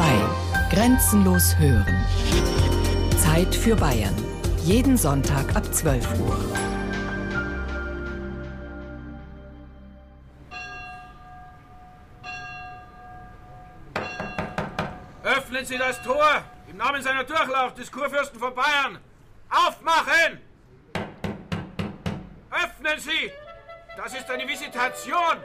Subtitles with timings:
[0.00, 0.06] 2.
[0.70, 2.06] Grenzenlos hören.
[3.18, 4.16] Zeit für Bayern.
[4.64, 6.38] Jeden Sonntag ab 12 Uhr.
[15.22, 16.44] Öffnen Sie das Tor!
[16.70, 18.98] Im Namen seiner Durchlauf des Kurfürsten von Bayern!
[19.50, 20.40] Aufmachen!
[22.50, 23.30] Öffnen Sie!
[23.98, 25.36] Das ist eine Visitation!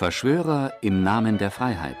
[0.00, 1.98] Verschwörer im Namen der Freiheit.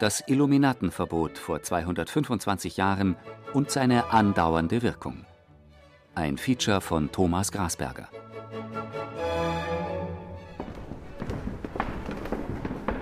[0.00, 3.14] Das Illuminatenverbot vor 225 Jahren
[3.52, 5.24] und seine andauernde Wirkung.
[6.16, 8.08] Ein Feature von Thomas Grasberger.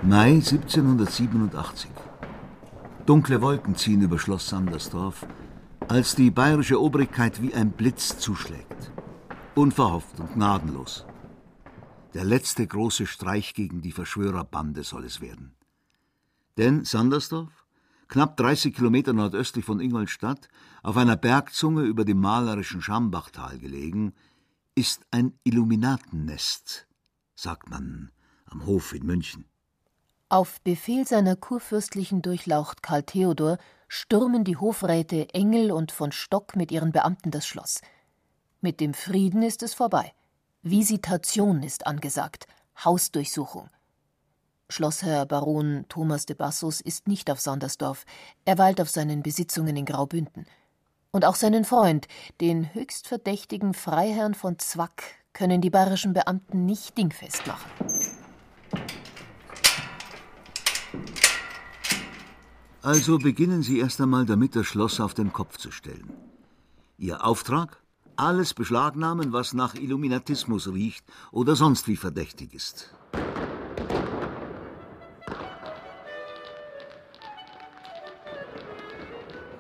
[0.02, 1.91] Mai 1787.
[3.06, 5.27] Dunkle Wolken ziehen über Schloss Sandersdorf,
[5.89, 8.92] als die bayerische Obrigkeit wie ein Blitz zuschlägt.
[9.55, 11.06] Unverhofft und gnadenlos.
[12.14, 15.56] Der letzte große Streich gegen die Verschwörerbande soll es werden.
[16.56, 17.66] Denn Sandersdorf,
[18.06, 20.48] knapp 30 Kilometer nordöstlich von Ingolstadt,
[20.84, 24.14] auf einer Bergzunge über dem malerischen Schambachtal gelegen,
[24.77, 26.86] ist ein Illuminatennest,
[27.34, 28.12] sagt man
[28.46, 29.46] am Hof in München.
[30.28, 33.58] Auf Befehl seiner kurfürstlichen Durchlaucht Karl Theodor
[33.89, 37.80] stürmen die Hofräte Engel und von Stock mit ihren Beamten das Schloss.
[38.61, 40.12] Mit dem Frieden ist es vorbei.
[40.67, 42.47] Visitation ist angesagt,
[42.83, 43.69] Hausdurchsuchung.
[44.70, 48.07] Schlossherr Baron Thomas de Bassus ist nicht auf Sandersdorf,
[48.47, 50.47] er weilt auf seinen Besitzungen in Graubünden.
[51.11, 52.09] Und auch seinen Freund,
[52.41, 55.03] den höchst verdächtigen Freiherrn von Zwack,
[55.35, 57.70] können die bayerischen Beamten nicht dingfest machen.
[62.81, 66.11] Also beginnen Sie erst einmal damit, das Schloss auf den Kopf zu stellen.
[66.97, 67.83] Ihr Auftrag?
[68.17, 72.95] Alles beschlagnahmen, was nach Illuminatismus riecht oder sonst wie verdächtig ist.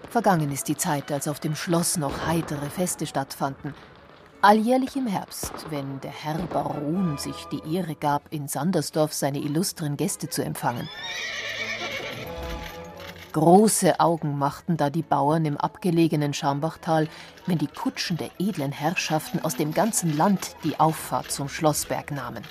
[0.08, 3.74] Vergangen ist die Zeit, als auf dem Schloss noch heitere Feste stattfanden.
[4.42, 9.96] Alljährlich im Herbst, wenn der Herr Baron sich die Ehre gab, in Sandersdorf seine illustren
[9.96, 10.88] Gäste zu empfangen.
[13.34, 17.08] Große Augen machten da die Bauern im abgelegenen Schambachtal,
[17.46, 22.44] wenn die Kutschen der edlen Herrschaften aus dem ganzen Land die Auffahrt zum Schlossberg nahmen.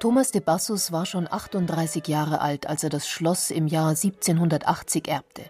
[0.00, 5.08] Thomas de Bassus war schon 38 Jahre alt, als er das Schloss im Jahr 1780
[5.08, 5.44] erbte.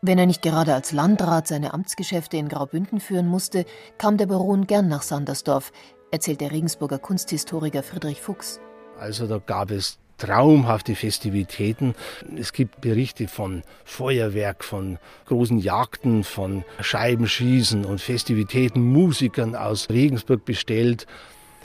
[0.00, 3.64] Wenn er nicht gerade als Landrat seine Amtsgeschäfte in Graubünden führen musste,
[3.98, 5.72] kam der Baron gern nach Sandersdorf,
[6.12, 8.60] erzählt der Regensburger Kunsthistoriker Friedrich Fuchs.
[8.96, 11.94] Also da gab es traumhafte Festivitäten.
[12.36, 20.44] Es gibt Berichte von Feuerwerk, von großen Jagden, von Scheibenschießen und Festivitäten, Musikern aus Regensburg
[20.44, 21.06] bestellt.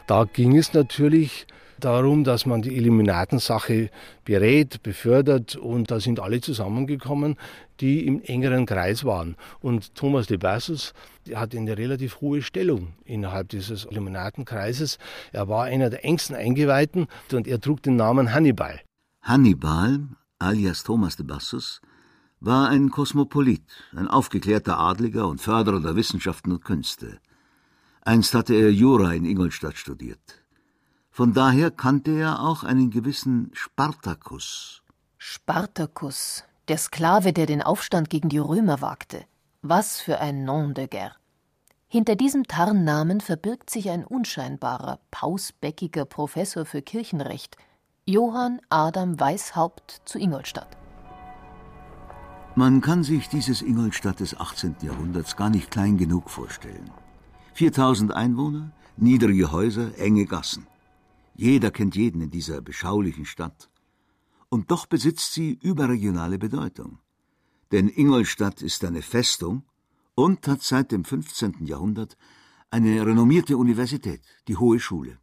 [0.08, 1.48] Da ging es natürlich
[1.84, 3.90] darum, dass man die Illuminatensache
[4.26, 7.38] berät, befördert und da sind alle zusammengekommen,
[7.80, 9.36] die im engeren Kreis waren.
[9.62, 10.94] Und Thomas de Bassus
[11.34, 14.98] hat eine relativ hohe Stellung innerhalb dieses Illuminatenkreises.
[15.32, 18.80] Er war einer der engsten Eingeweihten und er trug den Namen Hannibal.
[19.22, 20.00] Hannibal,
[20.40, 21.82] alias Thomas de Bassus,
[22.40, 23.64] war ein Kosmopolit,
[23.96, 27.20] ein aufgeklärter Adliger und Förderer der Wissenschaften und Künste.
[28.02, 30.43] Einst hatte er Jura in Ingolstadt studiert.
[31.16, 34.82] Von daher kannte er auch einen gewissen Spartacus.
[35.20, 39.24] Spartacus, der Sklave, der den Aufstand gegen die Römer wagte.
[39.62, 41.14] Was für ein Nom de guerre.
[41.88, 47.58] Hinter diesem Tarnnamen verbirgt sich ein unscheinbarer, pausbäckiger Professor für Kirchenrecht,
[48.06, 50.76] Johann Adam Weishaupt zu Ingolstadt.
[52.56, 54.78] Man kann sich dieses Ingolstadt des 18.
[54.82, 56.90] Jahrhunderts gar nicht klein genug vorstellen.
[57.54, 60.66] 4000 Einwohner, niedrige Häuser, enge Gassen.
[61.36, 63.70] Jeder kennt jeden in dieser beschaulichen Stadt.
[64.50, 67.00] Und doch besitzt sie überregionale Bedeutung.
[67.72, 69.64] Denn Ingolstadt ist eine Festung
[70.16, 71.66] und hat seit dem 15.
[71.66, 72.18] Jahrhundert
[72.70, 75.18] eine renommierte Universität, die Hohe Schule.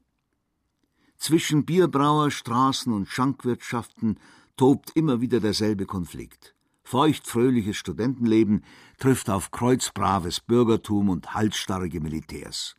[1.16, 4.18] Zwischen Bierbrauer, Straßen und Schankwirtschaften
[4.56, 6.54] tobt immer wieder derselbe Konflikt.
[6.82, 8.64] Feuchtfröhliches Studentenleben
[8.98, 12.74] trifft auf kreuzbraves Bürgertum und halsstarrige Militärs.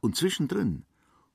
[0.00, 0.84] Und zwischendrin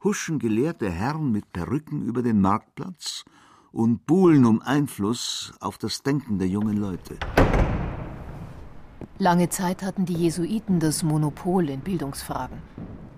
[0.07, 3.25] huschen gelehrte Herren mit Perücken über den Marktplatz
[3.73, 7.17] und buhlen um Einfluss auf das Denken der jungen Leute.
[9.17, 12.61] Lange Zeit hatten die Jesuiten das Monopol in Bildungsfragen.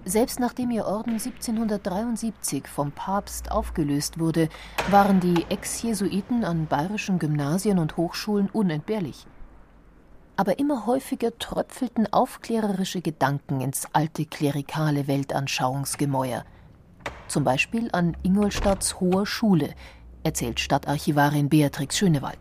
[0.04, 4.50] Selbst nachdem ihr Orden 1773 vom Papst aufgelöst wurde,
[4.90, 9.28] waren die Ex-Jesuiten an bayerischen Gymnasien und Hochschulen unentbehrlich.
[10.38, 16.46] Aber immer häufiger tröpfelten aufklärerische Gedanken ins alte klerikale Weltanschauungsgemäuer–
[17.30, 19.70] zum Beispiel an Ingolstadts Hoher Schule,
[20.24, 22.40] erzählt Stadtarchivarin Beatrix Schönewald.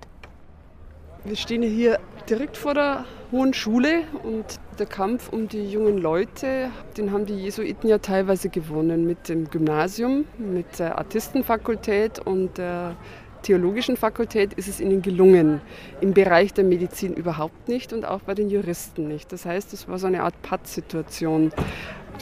[1.25, 1.99] Wir stehen hier
[2.29, 4.45] direkt vor der Hohen Schule und
[4.79, 9.51] der Kampf um die jungen Leute, den haben die Jesuiten ja teilweise gewonnen mit dem
[9.51, 12.97] Gymnasium, mit der Artistenfakultät und der
[13.43, 15.61] Theologischen Fakultät ist es ihnen gelungen,
[16.01, 19.33] im Bereich der Medizin überhaupt nicht und auch bei den Juristen nicht.
[19.33, 21.53] Das heißt, es war so eine Art Pattsituation.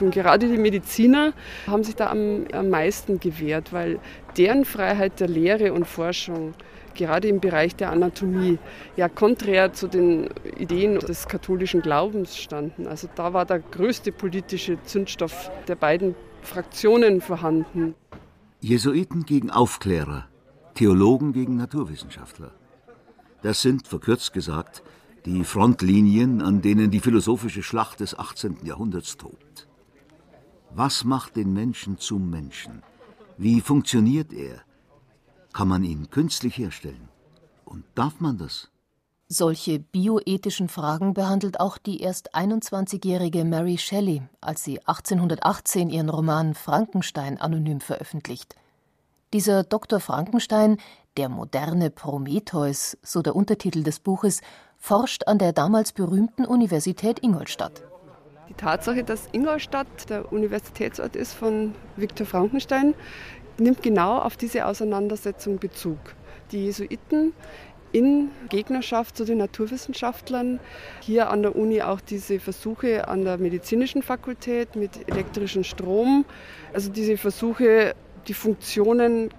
[0.02, 1.32] Und gerade die Mediziner
[1.66, 3.98] haben sich da am, am meisten gewehrt, weil
[4.36, 6.54] deren Freiheit der Lehre und Forschung
[6.96, 8.58] gerade im Bereich der Anatomie
[8.96, 10.28] ja konträr zu den
[10.58, 12.86] Ideen des katholischen Glaubens standen.
[12.86, 17.94] Also da war der größte politische Zündstoff der beiden Fraktionen vorhanden.
[18.60, 20.26] Jesuiten gegen Aufklärer,
[20.74, 22.52] Theologen gegen Naturwissenschaftler.
[23.42, 24.82] Das sind, verkürzt gesagt,
[25.26, 28.58] die Frontlinien, an denen die philosophische Schlacht des 18.
[28.64, 29.65] Jahrhunderts tobt.
[30.78, 32.82] Was macht den Menschen zum Menschen?
[33.38, 34.60] Wie funktioniert er?
[35.54, 37.08] Kann man ihn künstlich herstellen?
[37.64, 38.68] Und darf man das?
[39.26, 46.52] Solche bioethischen Fragen behandelt auch die erst 21-jährige Mary Shelley, als sie 1818 ihren Roman
[46.52, 48.54] Frankenstein anonym veröffentlicht.
[49.32, 49.98] Dieser Dr.
[49.98, 50.76] Frankenstein,
[51.16, 54.42] der moderne Prometheus, so der Untertitel des Buches,
[54.76, 57.82] forscht an der damals berühmten Universität Ingolstadt.
[58.48, 62.94] Die Tatsache, dass Ingolstadt der Universitätsort ist von Viktor Frankenstein,
[63.58, 65.98] nimmt genau auf diese Auseinandersetzung Bezug.
[66.52, 67.32] Die Jesuiten
[67.92, 70.60] in Gegnerschaft zu den Naturwissenschaftlern.
[71.00, 76.24] Hier an der Uni auch diese Versuche an der medizinischen Fakultät mit elektrischem Strom.
[76.72, 77.94] Also diese Versuche,
[78.28, 79.30] die Funktionen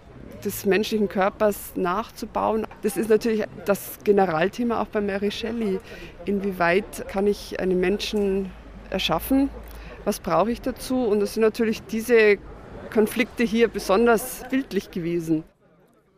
[0.43, 2.67] des menschlichen Körpers nachzubauen.
[2.81, 5.79] Das ist natürlich das Generalthema auch bei Mary Shelley.
[6.25, 8.51] Inwieweit kann ich einen Menschen
[8.91, 9.49] erschaffen?
[10.05, 11.03] Was brauche ich dazu?
[11.03, 12.37] Und das sind natürlich diese
[12.91, 15.43] Konflikte hier besonders bildlich gewesen.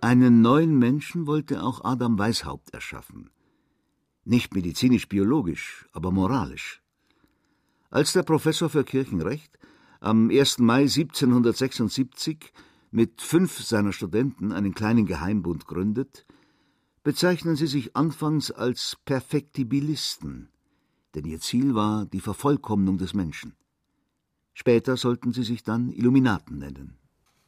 [0.02, 3.30] Einen neuen Menschen wollte auch Adam Weishaupt erschaffen.
[4.24, 6.82] Nicht medizinisch-biologisch, aber moralisch.
[7.90, 9.58] Als der Professor für Kirchenrecht
[10.00, 10.60] am 1.
[10.60, 12.54] Mai 1776
[12.92, 16.26] mit fünf seiner Studenten einen kleinen Geheimbund gründet,
[17.04, 20.50] bezeichnen sie sich anfangs als Perfektibilisten,
[21.16, 23.56] denn ihr Ziel war die Vervollkommnung des Menschen.
[24.54, 26.98] Später sollten sie sich dann Illuminaten nennen.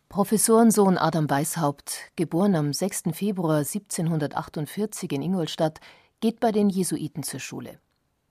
[0.10, 3.04] Professorensohn Adam Weishaupt, geboren am 6.
[3.14, 5.80] Februar 1748 in Ingolstadt,
[6.20, 7.80] geht bei den Jesuiten zur Schule.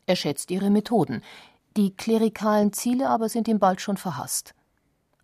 [0.07, 1.23] Er schätzt ihre Methoden,
[1.77, 4.55] die klerikalen Ziele aber sind ihm bald schon verhasst.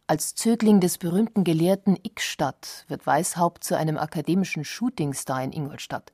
[0.07, 6.13] Als Zögling des berühmten Gelehrten Ickstadt wird Weishaupt zu einem akademischen Shootingstar in Ingolstadt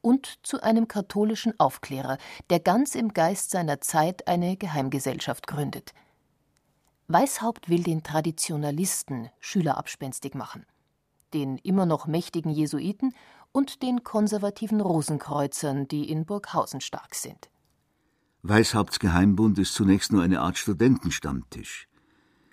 [0.00, 2.18] und zu einem katholischen Aufklärer,
[2.50, 5.92] der ganz im Geist seiner Zeit eine Geheimgesellschaft gründet.
[7.08, 10.66] Weishaupt will den Traditionalisten Schüler abspenstig machen,
[11.32, 13.14] den immer noch mächtigen Jesuiten
[13.52, 17.48] und den konservativen Rosenkreuzern, die in Burghausen stark sind.
[18.42, 21.88] Weishaupts Geheimbund ist zunächst nur eine Art Studentenstammtisch.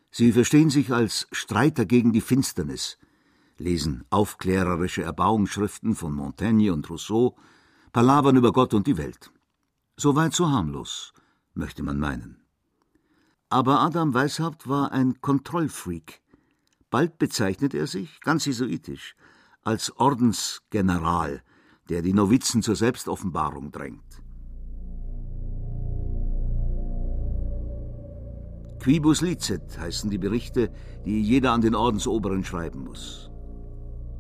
[0.10, 2.98] Sie verstehen sich als Streiter gegen die Finsternis,
[3.58, 7.36] lesen aufklärerische Erbauungsschriften von Montaigne und Rousseau,
[7.94, 9.32] palavern über Gott und die Welt.
[9.98, 11.14] Soweit so harmlos,
[11.54, 12.42] möchte man meinen.
[13.50, 16.22] Aber Adam Weishaupt war ein Kontrollfreak.
[16.90, 19.16] Bald bezeichnet er sich, ganz jesuitisch,
[19.64, 21.42] als Ordensgeneral,
[21.90, 24.22] der die Novizen zur Selbstoffenbarung drängt.
[28.80, 30.72] Quibus licet heißen die Berichte,
[31.06, 33.32] die jeder an den Ordensoberen schreiben muss.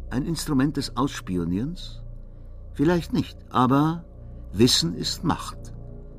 [0.09, 2.01] Ein Instrument des Ausspionierens?
[2.73, 4.05] Vielleicht nicht, aber
[4.51, 5.73] Wissen ist Macht.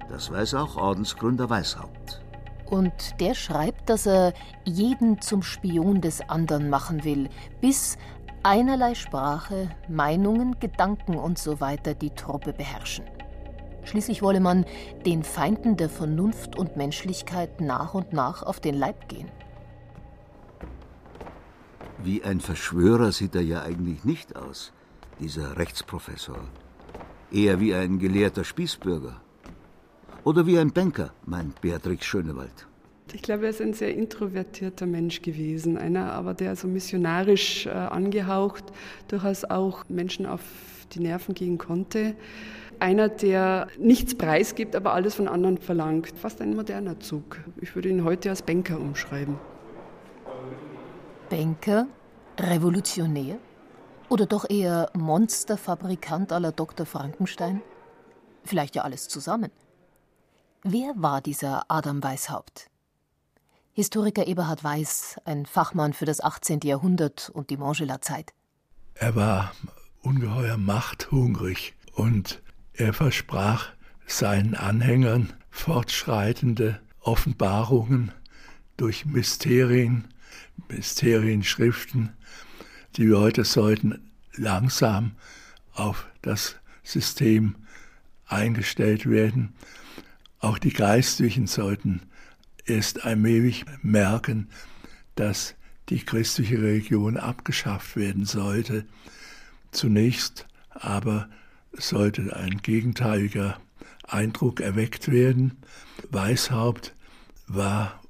[0.08, 2.22] Das weiß auch Ordensgründer Weishaupt.
[2.66, 4.32] Und der schreibt, dass er
[4.64, 7.28] jeden zum Spion des anderen machen will,
[7.60, 7.96] bis
[8.42, 11.76] einerlei Sprache, Meinungen, Gedanken usw.
[11.84, 13.04] So die Truppe beherrschen.
[13.84, 14.64] Schließlich wolle man
[15.04, 19.30] den Feinden der Vernunft und Menschlichkeit nach und nach auf den Leib gehen.
[22.02, 24.72] Wie ein Verschwörer sieht er ja eigentlich nicht aus,
[25.20, 26.38] dieser Rechtsprofessor.
[27.32, 29.20] Eher wie ein gelehrter Spießbürger.
[30.24, 32.66] Oder wie ein Banker, meint Beatrix Schönewald.
[33.12, 37.70] Ich glaube, er ist ein sehr introvertierter Mensch gewesen, einer aber, der so missionarisch äh,
[37.70, 38.64] angehaucht
[39.08, 40.42] durchaus auch Menschen auf
[40.92, 42.16] die Nerven gehen konnte
[42.80, 46.12] einer, der nichts preisgibt, aber alles von anderen verlangt.
[46.16, 47.38] Fast ein moderner Zug.
[47.60, 49.36] Ich würde ihn heute als Banker umschreiben.
[51.28, 51.87] Banker?
[52.38, 53.38] Revolutionär?
[54.09, 56.87] Oder doch eher Monsterfabrikant aller Dr.
[56.87, 57.62] Frankenstein?
[58.45, 59.50] Vielleicht ja alles zusammen.
[60.62, 62.71] Wer war dieser Adam Weishaupt?
[63.73, 66.61] Historiker Eberhard Weiß, ein Fachmann für das 18.
[66.64, 68.33] Jahrhundert und die Montgelat-Zeit.
[68.95, 69.52] Er war
[70.02, 72.40] ungeheuer machthungrig und
[72.73, 73.71] er versprach
[74.06, 78.12] seinen Anhängern fortschreitende Offenbarungen
[78.76, 80.09] durch Mysterien,
[80.68, 82.10] Mysterienschriften.
[82.96, 85.12] Die Leute sollten langsam
[85.72, 87.56] auf das System
[88.26, 89.54] eingestellt werden.
[90.38, 92.02] Auch die Geistlichen sollten
[92.64, 94.48] erst allmählich merken,
[95.14, 95.54] dass
[95.88, 98.86] die christliche Religion abgeschafft werden sollte.
[99.70, 101.28] Zunächst aber
[101.72, 103.60] sollte ein gegenteiliger
[104.06, 105.58] Eindruck erweckt werden.
[106.10, 106.94] Weishaupt
[107.46, 108.00] war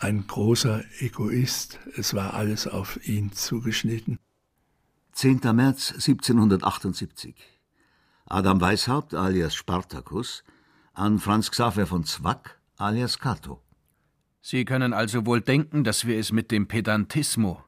[0.00, 4.18] ein großer Egoist, es war alles auf ihn zugeschnitten.
[5.12, 5.40] 10.
[5.54, 7.34] März 1778.
[8.24, 10.42] Adam Weishaupt alias Spartacus
[10.94, 13.62] an Franz Xaver von Zwack alias Cato.
[14.40, 17.62] Sie können also wohl denken, dass wir es mit dem Pedantismo,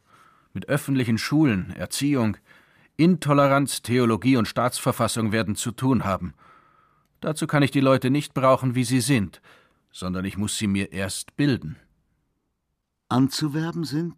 [0.55, 2.39] mit öffentlichen Schulen, Erziehung,
[2.97, 6.33] Intoleranz, Theologie und Staatsverfassung werden zu tun haben.
[7.21, 9.43] Dazu kann ich die Leute nicht brauchen, wie sie sind,
[9.91, 11.77] sondern ich muss sie mir erst bilden.
[13.13, 14.17] Anzuwerben sind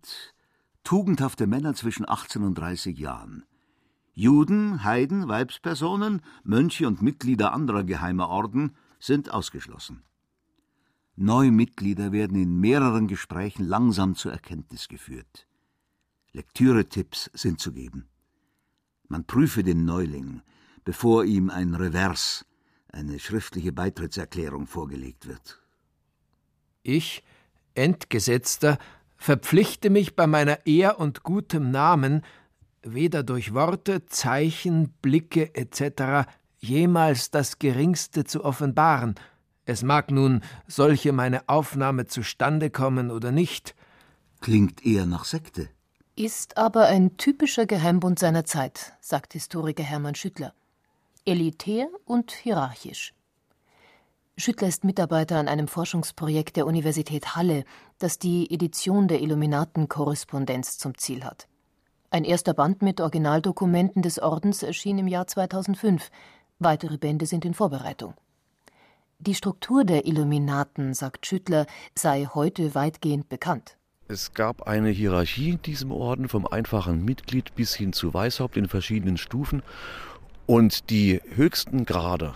[0.84, 3.44] tugendhafte Männer zwischen 18 und 30 Jahren.
[4.12, 10.04] Juden, Heiden, Weibspersonen, Mönche und Mitglieder anderer geheimer Orden sind ausgeschlossen.
[11.16, 15.48] Neue Mitglieder werden in mehreren Gesprächen langsam zur Erkenntnis geführt.
[16.30, 18.06] Lektüretipps sind zu geben.
[19.08, 20.42] Man prüfe den Neuling,
[20.84, 22.46] bevor ihm ein Revers,
[22.92, 25.60] eine schriftliche Beitrittserklärung vorgelegt wird.
[26.84, 27.24] Ich,
[27.74, 28.78] Entgesetzter,
[29.16, 32.22] verpflichte mich bei meiner Ehr und gutem Namen,
[32.82, 36.28] weder durch Worte, Zeichen, Blicke etc.
[36.58, 39.14] jemals das Geringste zu offenbaren,
[39.66, 43.74] es mag nun solche meine Aufnahme zustande kommen oder nicht.
[44.40, 45.70] Klingt eher nach Sekte.
[46.16, 50.52] Ist aber ein typischer Geheimbund seiner Zeit, sagt Historiker Hermann Schüttler.
[51.24, 53.14] Elitär und hierarchisch.
[54.36, 57.62] Schüttler ist Mitarbeiter an einem Forschungsprojekt der Universität Halle,
[57.98, 61.46] das die Edition der Illuminaten-Korrespondenz zum Ziel hat.
[62.10, 66.10] Ein erster Band mit Originaldokumenten des Ordens erschien im Jahr 2005.
[66.58, 68.14] Weitere Bände sind in Vorbereitung.
[69.20, 73.76] Die Struktur der Illuminaten, sagt Schüttler, sei heute weitgehend bekannt.
[74.08, 78.66] Es gab eine Hierarchie in diesem Orden, vom einfachen Mitglied bis hin zu Weißhaupt in
[78.66, 79.62] verschiedenen Stufen.
[80.46, 82.34] Und die höchsten Grade,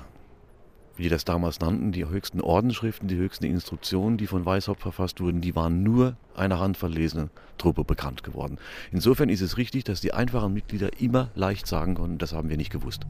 [0.99, 5.21] wie die das damals nannten, die höchsten Ordensschriften, die höchsten Instruktionen, die von Weißhaupt verfasst
[5.21, 8.59] wurden, die waren nur einer handverlesenen Truppe bekannt geworden.
[8.91, 12.57] Insofern ist es richtig, dass die einfachen Mitglieder immer leicht sagen konnten, das haben wir
[12.57, 13.07] nicht gewusst.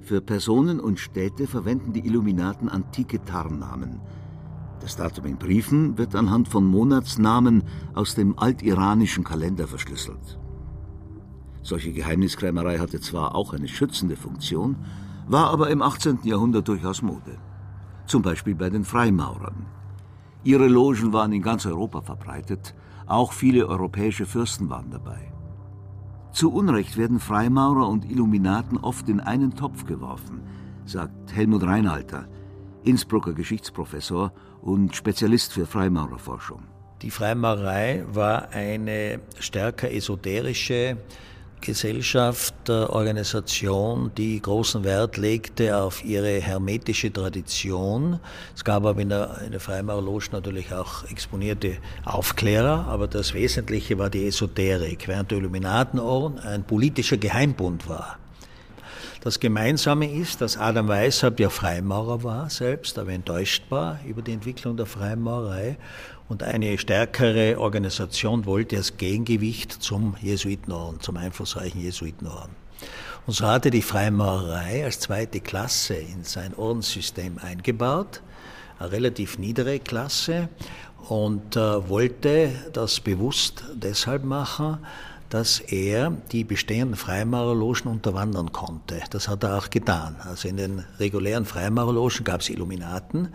[0.00, 4.00] Für Personen und Städte verwenden die Illuminaten antike Tarnnamen.
[4.80, 7.62] Das Datum in Briefen wird anhand von Monatsnamen
[7.94, 10.38] aus dem altiranischen Kalender verschlüsselt.
[11.64, 14.76] Solche Geheimniskrämerei hatte zwar auch eine schützende Funktion,
[15.26, 16.18] war aber im 18.
[16.22, 17.38] Jahrhundert durchaus Mode.
[18.06, 19.64] Zum Beispiel bei den Freimaurern.
[20.44, 22.74] Ihre Logen waren in ganz Europa verbreitet,
[23.06, 25.32] auch viele europäische Fürsten waren dabei.
[26.32, 30.42] Zu Unrecht werden Freimaurer und Illuminaten oft in einen Topf geworfen,
[30.84, 32.28] sagt Helmut Reinhalter,
[32.82, 36.64] Innsbrucker Geschichtsprofessor und Spezialist für Freimaurerforschung.
[37.00, 40.98] Die Freimaurerei war eine stärker esoterische
[41.64, 48.20] Gesellschaft, äh, Organisation, die großen Wert legte auf ihre hermetische Tradition.
[48.54, 53.98] Es gab aber in der, in der Freimaurerloge natürlich auch exponierte Aufklärer, aber das Wesentliche
[53.98, 58.18] war die Esoterik, während der Illuminatenorden ein politischer Geheimbund war.
[59.24, 64.34] Das Gemeinsame ist, dass Adam Weishaupt ja Freimaurer war selbst, aber enttäuscht war über die
[64.34, 65.78] Entwicklung der Freimaurerei
[66.28, 72.54] und eine stärkere Organisation wollte als Gegengewicht zum Jesuitenorden, zum einflussreichen Jesuitenorden.
[73.26, 78.22] Und so hatte die Freimaurerei als zweite Klasse in sein Ordenssystem eingebaut,
[78.78, 80.48] eine relativ niedere Klasse,
[81.08, 84.78] und äh, wollte das bewusst deshalb machen,
[85.28, 89.00] dass er die bestehenden Freimaurerlogen unterwandern konnte.
[89.10, 90.16] Das hat er auch getan.
[90.20, 93.28] Also in den regulären Freimaurerlogen gab es Illuminaten.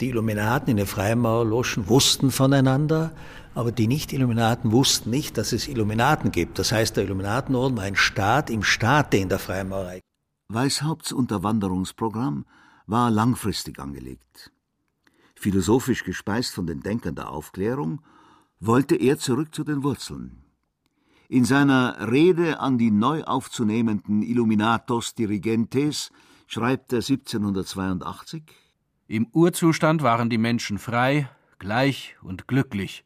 [0.00, 3.12] Die Illuminaten in den Freimaurerlogen wussten voneinander,
[3.54, 6.58] aber die Nicht-Illuminaten wussten nicht, dass es Illuminaten gibt.
[6.58, 10.00] Das heißt, der Illuminatenorden war ein Staat im Staate in der Freimaurerei.
[10.48, 12.46] Weishaupts Unterwanderungsprogramm
[12.86, 14.50] war langfristig angelegt.
[15.34, 18.00] Philosophisch gespeist von den Denkern der Aufklärung,
[18.58, 20.40] wollte er zurück zu den Wurzeln,
[21.32, 26.10] in seiner Rede an die neu aufzunehmenden Illuminatos Dirigentes
[26.48, 28.42] schreibt er 1782
[29.10, 33.04] Im Urzustand waren die Menschen frei, gleich und glücklich.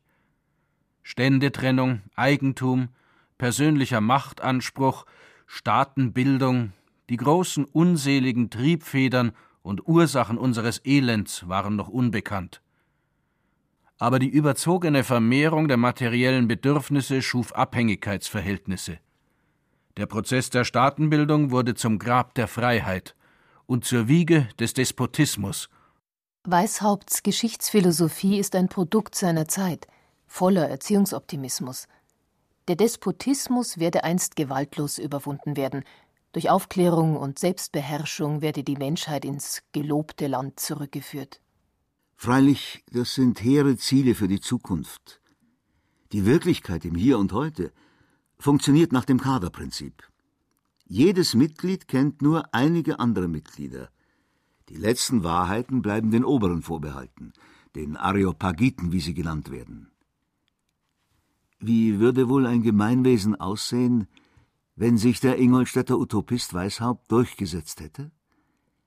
[1.03, 2.91] Ständetrennung, Eigentum,
[3.39, 5.07] persönlicher Machtanspruch,
[5.47, 6.75] Staatenbildung,
[7.09, 9.33] die großen unseligen Triebfedern
[9.63, 12.61] und Ursachen unseres Elends waren noch unbekannt.
[13.97, 18.99] Aber die überzogene Vermehrung der materiellen Bedürfnisse schuf Abhängigkeitsverhältnisse.
[19.97, 23.17] Der Prozess der Staatenbildung wurde zum Grab der Freiheit
[23.65, 25.71] und zur Wiege des Despotismus.
[26.47, 29.87] Weishaupts Geschichtsphilosophie ist ein Produkt seiner Zeit,
[30.27, 31.89] voller Erziehungsoptimismus.
[32.69, 35.85] Der Despotismus werde einst gewaltlos überwunden werden,
[36.33, 41.41] durch Aufklärung und Selbstbeherrschung werde die Menschheit ins gelobte Land zurückgeführt.
[42.15, 45.23] Freilich, das sind hehre Ziele für die Zukunft.
[46.13, 47.73] Die Wirklichkeit im Hier und Heute
[48.39, 50.03] funktioniert nach dem Kaderprinzip.
[50.85, 53.89] Jedes Mitglied kennt nur einige andere Mitglieder.
[54.69, 57.33] Die letzten Wahrheiten bleiben den Oberen vorbehalten,
[57.75, 59.91] den Areopagiten, wie sie genannt werden.
[61.61, 64.07] Wie würde wohl ein Gemeinwesen aussehen,
[64.77, 68.11] wenn sich der Ingolstädter Utopist Weishaupt durchgesetzt hätte?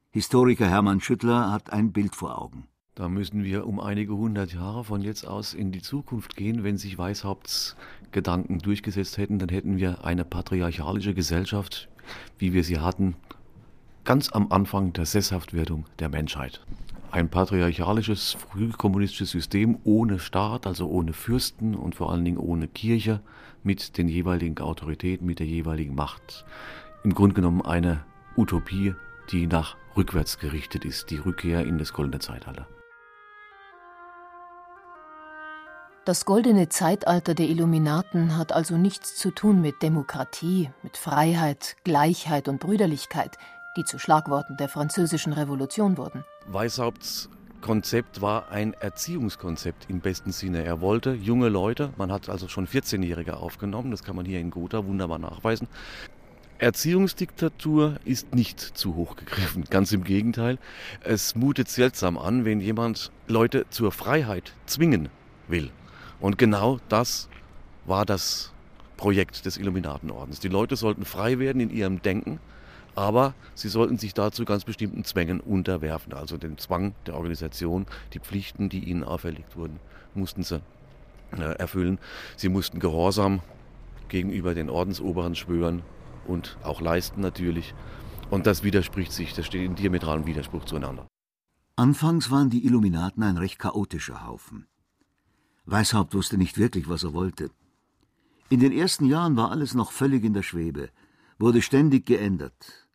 [0.09, 2.67] Historiker Hermann Schüttler hat ein Bild vor Augen.
[2.95, 6.63] Da müssen wir um einige hundert Jahre von jetzt aus in die Zukunft gehen.
[6.63, 7.75] Wenn sich Weishaupts
[8.11, 11.89] Gedanken durchgesetzt hätten, dann hätten wir eine patriarchalische Gesellschaft,
[12.39, 13.15] wie wir sie hatten,
[14.07, 16.61] ganz am Anfang der Sesshaftwerdung der Menschheit.
[17.11, 23.19] Ein patriarchalisches, frühkommunistisches System ohne Staat, also ohne Fürsten und vor allen Dingen ohne Kirche,
[23.63, 26.45] mit den jeweiligen Autoritäten, mit der jeweiligen Macht.
[27.03, 28.05] Im Grunde genommen eine
[28.37, 28.95] Utopie,
[29.29, 32.65] die nach rückwärts gerichtet ist, die Rückkehr in das goldene Zeitalter.
[36.05, 42.47] Das goldene Zeitalter der Illuminaten hat also nichts zu tun mit Demokratie, mit Freiheit, Gleichheit
[42.47, 43.37] und Brüderlichkeit,
[43.77, 46.25] die zu Schlagworten der französischen Revolution wurden.
[46.47, 47.29] Weishaupts
[47.61, 50.63] Konzept war ein Erziehungskonzept im besten Sinne.
[50.63, 54.51] Er wollte junge Leute, man hat also schon 14-Jährige aufgenommen, das kann man hier in
[54.51, 55.67] Gotha wunderbar nachweisen.
[56.59, 60.57] Erziehungsdiktatur ist nicht zu hoch gegriffen, ganz im Gegenteil.
[61.01, 65.09] Es mutet seltsam an, wenn jemand Leute zur Freiheit zwingen
[65.47, 65.69] will.
[66.19, 67.29] Und genau das
[67.85, 68.51] war das
[68.97, 70.39] Projekt des Illuminatenordens.
[70.39, 72.39] Die Leute sollten frei werden in ihrem Denken,
[72.97, 76.13] aber sie sollten sich dazu ganz bestimmten Zwängen unterwerfen.
[76.13, 79.79] Also den Zwang der Organisation, die Pflichten, die ihnen auferlegt wurden,
[80.15, 80.61] mussten sie
[81.37, 81.99] äh, erfüllen.
[82.37, 83.41] Sie mussten Gehorsam
[84.09, 85.83] gegenüber den Ordensoberen schwören
[86.25, 87.75] und auch leisten natürlich.
[88.31, 91.05] Und das widerspricht sich, das steht in diametralem Widerspruch zueinander.
[91.75, 94.65] Anfangs waren die Illuminaten ein recht chaotischer Haufen.
[95.65, 97.51] Weishaupt wusste nicht wirklich, was er wollte.
[98.49, 100.89] In den ersten Jahren war alles noch völlig in der Schwebe,
[101.37, 102.86] wurde ständig geändert.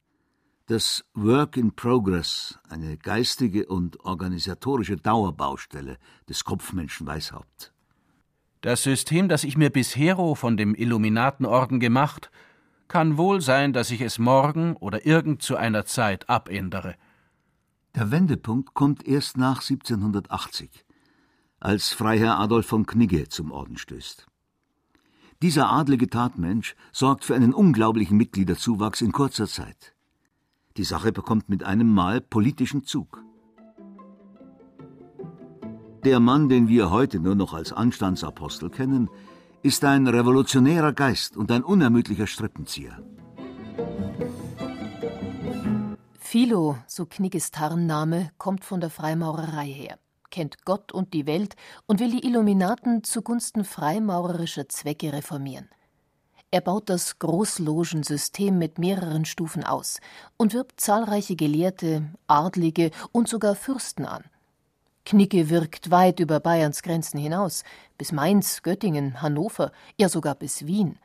[0.72, 5.98] Das Work in Progress, eine geistige und organisatorische Dauerbaustelle
[6.30, 7.74] des Kopfmenschen Weishaupt.
[8.62, 12.30] Das System, das ich mir bishero von dem Illuminatenorden gemacht,
[12.88, 16.94] kann wohl sein, dass ich es morgen oder irgend zu einer Zeit abändere.
[17.94, 20.86] Der Wendepunkt kommt erst nach 1780
[21.60, 24.26] als Freiherr Adolf von Knigge zum Orden stößt.
[25.42, 29.92] Dieser adlige Tatmensch sorgt für einen unglaublichen Mitgliederzuwachs in kurzer Zeit.
[30.76, 33.22] Die Sache bekommt mit einem Mal politischen Zug.
[36.04, 39.08] Der Mann, den wir heute nur noch als Anstandsapostel kennen,
[39.62, 43.02] ist ein revolutionärer Geist und ein unermüdlicher Strippenzieher.
[46.18, 49.98] Philo, so Knigges Tarnname, kommt von der Freimaurerei her
[50.32, 51.54] kennt Gott und die Welt
[51.86, 55.68] und will die Illuminaten zugunsten freimaurerischer Zwecke reformieren.
[56.54, 60.00] Er baut das Großlogensystem mit mehreren Stufen aus
[60.36, 64.24] und wirbt zahlreiche Gelehrte, Adlige und sogar Fürsten an.
[65.06, 67.64] Knicke wirkt weit über Bayerns Grenzen hinaus,
[67.96, 70.98] bis Mainz, Göttingen, Hannover, ja sogar bis Wien.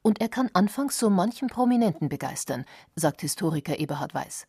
[0.00, 2.64] Und er kann anfangs so manchen Prominenten begeistern,
[2.96, 4.46] sagt Historiker Eberhard Weiß.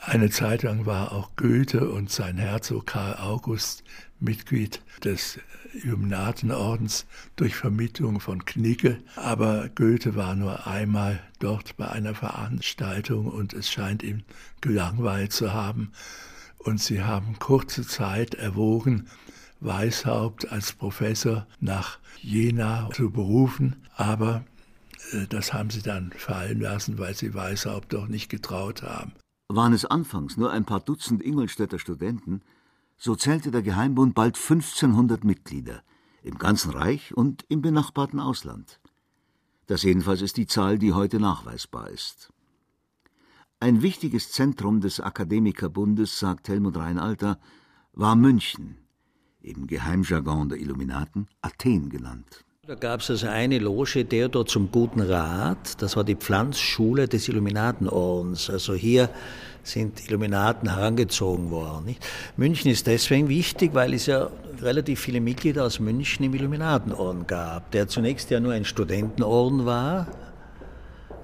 [0.00, 3.82] Eine Zeit lang war auch Goethe und sein Herzog Karl August
[4.20, 5.38] Mitglied des
[5.72, 13.52] Illuminatenordens durch Vermittlung von Knicke, aber Goethe war nur einmal dort bei einer Veranstaltung und
[13.52, 14.22] es scheint ihm
[14.60, 15.92] gelangweilt zu haben.
[16.58, 19.06] Und sie haben kurze Zeit erwogen,
[19.60, 24.44] Weishaupt als Professor nach Jena zu berufen, aber
[25.12, 29.12] äh, das haben sie dann fallen lassen, weil sie Weishaupt doch nicht getraut haben.
[29.48, 32.42] Waren es anfangs nur ein paar Dutzend Ingolstädter Studenten,
[32.96, 35.82] so zählte der Geheimbund bald 1500 Mitglieder
[36.22, 38.80] im ganzen Reich und im benachbarten Ausland.
[39.66, 42.32] Das jedenfalls ist die Zahl, die heute nachweisbar ist.
[43.60, 47.38] Ein wichtiges Zentrum des Akademikerbundes, sagt Helmut Reinalter,
[47.92, 48.76] war München,
[49.40, 52.44] im Geheimjargon der Illuminaten Athen genannt.
[52.66, 57.28] Da gab es also eine Loge, Theodor zum Guten Rat, das war die Pflanzschule des
[57.28, 58.50] Illuminatenordens.
[58.50, 59.08] Also hier
[59.62, 61.84] sind Illuminaten herangezogen worden.
[61.84, 62.04] Nicht?
[62.36, 67.70] München ist deswegen wichtig, weil es ja relativ viele Mitglieder aus München im Illuminatenorden gab,
[67.70, 70.08] der zunächst ja nur ein Studentenorden war,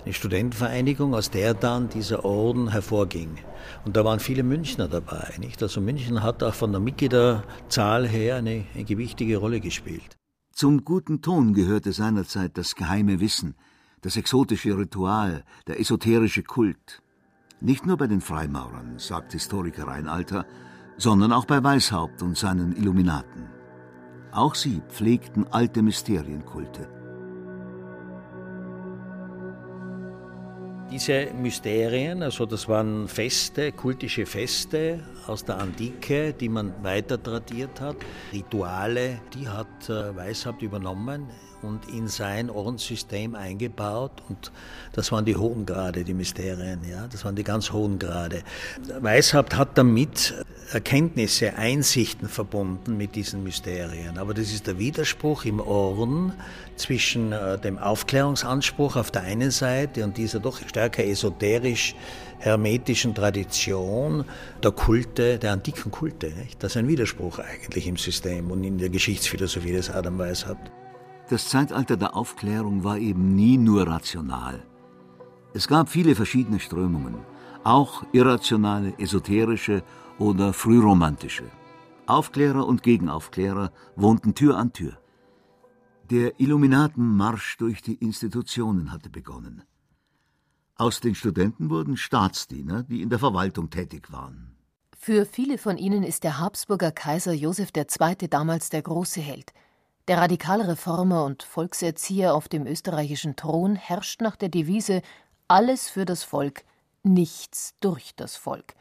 [0.05, 3.39] eine Studentenvereinigung, aus der dann dieser Orden hervorging.
[3.85, 5.35] Und da waren viele Münchner dabei.
[5.41, 5.61] Nicht?
[5.61, 10.22] Also München hat auch von der Mitgliederzahl her eine, eine gewichtige Rolle gespielt.
[10.53, 13.55] Zum guten Ton gehörte seinerzeit das geheime Wissen,
[14.03, 17.03] das exotische Ritual, der esoterische Kult.
[17.61, 20.45] Nicht nur bei den Freimaurern, sagt Historiker Reinalter,
[20.99, 23.49] sondern auch bei Weishaupt und seinen Illuminaten.
[24.31, 27.02] Auch sie pflegten alte Mysterienkulte.
[30.93, 37.81] Diese Mysterien, also das waren Feste, kultische Feste aus der Antike, die man weiter tradiert
[37.81, 37.97] hat.
[38.31, 41.31] Rituale, die hat äh, Weishaupt übernommen
[41.63, 44.13] und in sein Ordenssystem eingebaut.
[44.29, 44.53] Und
[44.93, 48.43] das waren die hohen Grade, die Mysterien, ja, das waren die ganz hohen Grade.
[49.01, 50.35] Weishaupt hat damit
[50.73, 54.19] Erkenntnisse, Einsichten verbunden mit diesen Mysterien.
[54.19, 56.33] Aber das ist der Widerspruch im Orden
[56.77, 61.95] zwischen äh, dem Aufklärungsanspruch auf der einen Seite und dieser doch stärker esoterisch
[62.39, 64.25] hermetischen Tradition
[64.63, 66.31] der Kulte, der antiken Kulte.
[66.31, 66.63] Nicht?
[66.63, 70.82] Das ist ein Widerspruch eigentlich im System und in der Geschichtsphilosophie des Adam Weishaupt.
[71.29, 74.63] Das Zeitalter der Aufklärung war eben nie nur rational.
[75.55, 77.17] Es gab viele verschiedene Strömungen,
[77.65, 79.83] auch irrationale, esoterische
[80.19, 81.45] oder frühromantische.
[82.07, 84.99] Aufklärer und Gegenaufklärer wohnten Tür an Tür.
[86.11, 89.63] Der Illuminatenmarsch durch die Institutionen hatte begonnen.
[90.77, 94.57] Aus den Studenten wurden Staatsdiener, die in der Verwaltung tätig waren.
[94.99, 98.29] Für viele von ihnen ist der Habsburger Kaiser Joseph II.
[98.29, 99.53] damals der große Held.
[100.09, 105.01] Der Radikalreformer und Volkserzieher auf dem österreichischen Thron herrscht nach der Devise
[105.47, 106.65] Alles für das Volk,
[107.05, 108.75] nichts durch das Volk.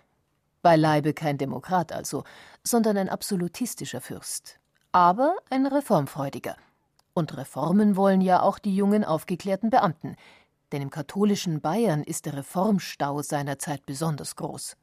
[0.64, 2.24] Beileibe kein Demokrat also,
[2.64, 4.60] sondern ein absolutistischer Fürst.
[4.94, 6.56] Aber ein reformfreudiger.
[7.14, 10.16] Und Reformen wollen ja auch die jungen aufgeklärten Beamten.
[10.72, 14.76] Denn im katholischen Bayern ist der Reformstau seinerzeit besonders groß.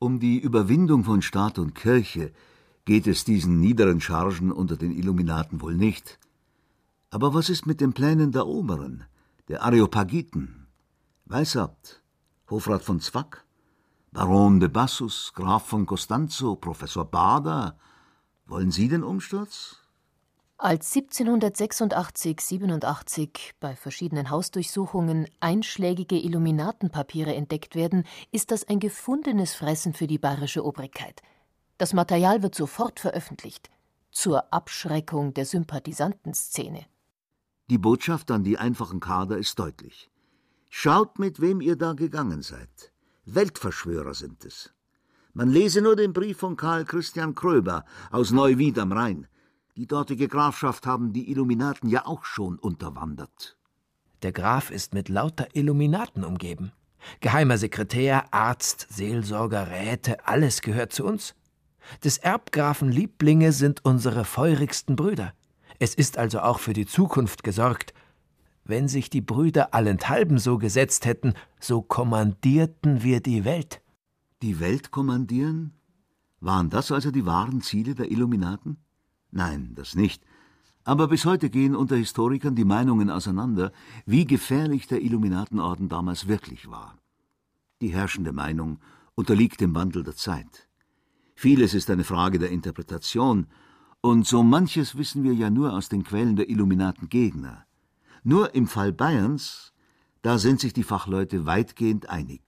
[0.00, 2.32] Um die Überwindung von Staat und Kirche
[2.86, 6.18] geht es diesen niederen Chargen unter den Illuminaten wohl nicht.
[7.10, 9.04] Aber was ist mit den Plänen der Oberen,
[9.48, 10.68] der Areopagiten?
[11.24, 12.00] Weishaupt,
[12.48, 13.44] Hofrat von Zwack,
[14.12, 17.76] Baron de Bassus, Graf von Costanzo, Professor Bader,
[18.46, 19.82] wollen Sie den Umsturz?
[20.56, 29.92] Als 1786, 87 bei verschiedenen Hausdurchsuchungen einschlägige Illuminatenpapiere entdeckt werden, ist das ein gefundenes Fressen
[29.92, 31.20] für die bayerische Obrigkeit–
[31.78, 33.70] das Material wird sofort veröffentlicht,
[34.10, 36.86] zur Abschreckung der Sympathisantenszene.
[37.68, 40.10] Die Botschaft an die einfachen Kader ist deutlich.
[40.70, 42.92] Schaut, mit wem ihr da gegangen seid.
[43.24, 44.72] Weltverschwörer sind es.
[45.34, 49.26] Man lese nur den Brief von Karl Christian Kröber aus Neuwied am Rhein.
[49.76, 53.58] Die dortige Grafschaft haben die Illuminaten ja auch schon unterwandert.
[54.22, 56.72] Der Graf ist mit lauter Illuminaten umgeben.
[57.20, 61.34] Geheimer Sekretär, Arzt, Seelsorger, Räte, alles gehört zu uns.
[62.04, 65.32] Des Erbgrafen Lieblinge sind unsere feurigsten Brüder.
[65.78, 67.92] Es ist also auch für die Zukunft gesorgt.
[68.64, 73.80] Wenn sich die Brüder allenthalben so gesetzt hätten, so kommandierten wir die Welt.
[74.42, 75.72] Die Welt kommandieren?
[76.40, 78.78] Waren das also die wahren Ziele der Illuminaten?
[79.30, 80.22] Nein, das nicht.
[80.84, 83.72] Aber bis heute gehen unter Historikern die Meinungen auseinander,
[84.04, 86.96] wie gefährlich der Illuminatenorden damals wirklich war.
[87.80, 88.78] Die herrschende Meinung
[89.14, 90.65] unterliegt dem Wandel der Zeit.
[91.38, 93.46] Vieles ist eine Frage der Interpretation,
[94.00, 97.66] und so manches wissen wir ja nur aus den Quellen der Illuminaten-Gegner.
[98.24, 99.74] Nur im Fall Bayerns,
[100.22, 102.40] da sind sich die Fachleute weitgehend einig.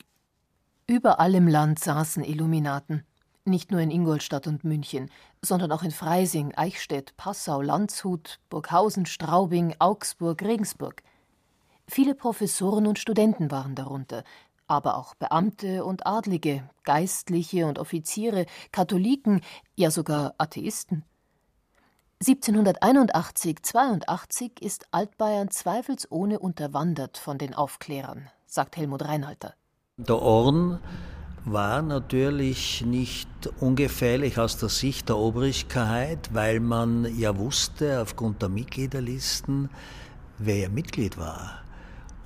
[0.87, 3.05] Überall im Land saßen Illuminaten.
[3.45, 5.11] Nicht nur in Ingolstadt und München,
[5.43, 11.03] sondern auch in Freising, Eichstätt, Passau, Landshut, Burghausen, Straubing, Augsburg, Regensburg.
[11.87, 14.25] Viele Professoren und Studenten waren darunter,
[14.69, 19.41] aber auch Beamte und Adlige, Geistliche und Offiziere, Katholiken,
[19.75, 21.05] ja sogar Atheisten.
[22.21, 29.55] 1781, 82 ist Altbayern zweifelsohne unterwandert von den Aufklärern, sagt Helmut Reinhalter.
[29.99, 30.81] Der Orden
[31.45, 33.29] war natürlich nicht
[33.61, 39.71] ungefährlich aus der Sicht der Obrigkeit, weil man ja wusste aufgrund der Mitgliederlisten,
[40.39, 41.63] wer Mitglied war.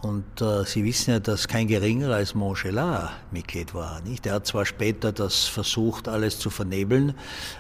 [0.03, 4.01] Und äh, Sie wissen ja, dass kein geringerer als Montgelat Mitglied war.
[4.01, 4.27] Nicht?
[4.27, 7.15] Er hat zwar später das versucht, alles zu vernebeln,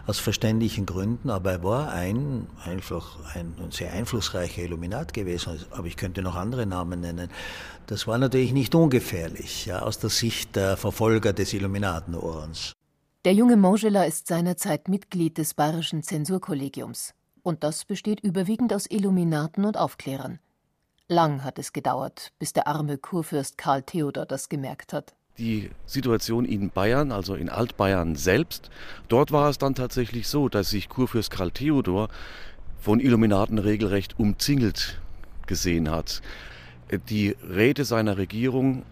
[0.08, 5.64] aus verständlichen Gründen, aber er war ein, einfach ein, ein sehr einflussreicher Illuminat gewesen.
[5.70, 7.30] Aber ich könnte noch andere Namen nennen.
[7.86, 12.72] Das war natürlich nicht ungefährlich, ja, aus der Sicht der Verfolger des Illuminatenordens.
[13.24, 17.14] Der junge Montgelat ist seinerzeit Mitglied des Bayerischen Zensurkollegiums.
[17.44, 20.40] Und das besteht überwiegend aus Illuminaten und Aufklärern.
[21.12, 25.14] Lang hat es gedauert, bis der arme Kurfürst Karl Theodor das gemerkt hat.
[25.38, 28.70] Die Situation in Bayern, also in Altbayern selbst,
[29.08, 32.08] dort war es dann tatsächlich so, dass sich Kurfürst Karl Theodor
[32.80, 35.00] von Illuminaten regelrecht umzingelt
[35.46, 36.22] gesehen hat.
[37.08, 38.82] Die Räte seiner Regierung,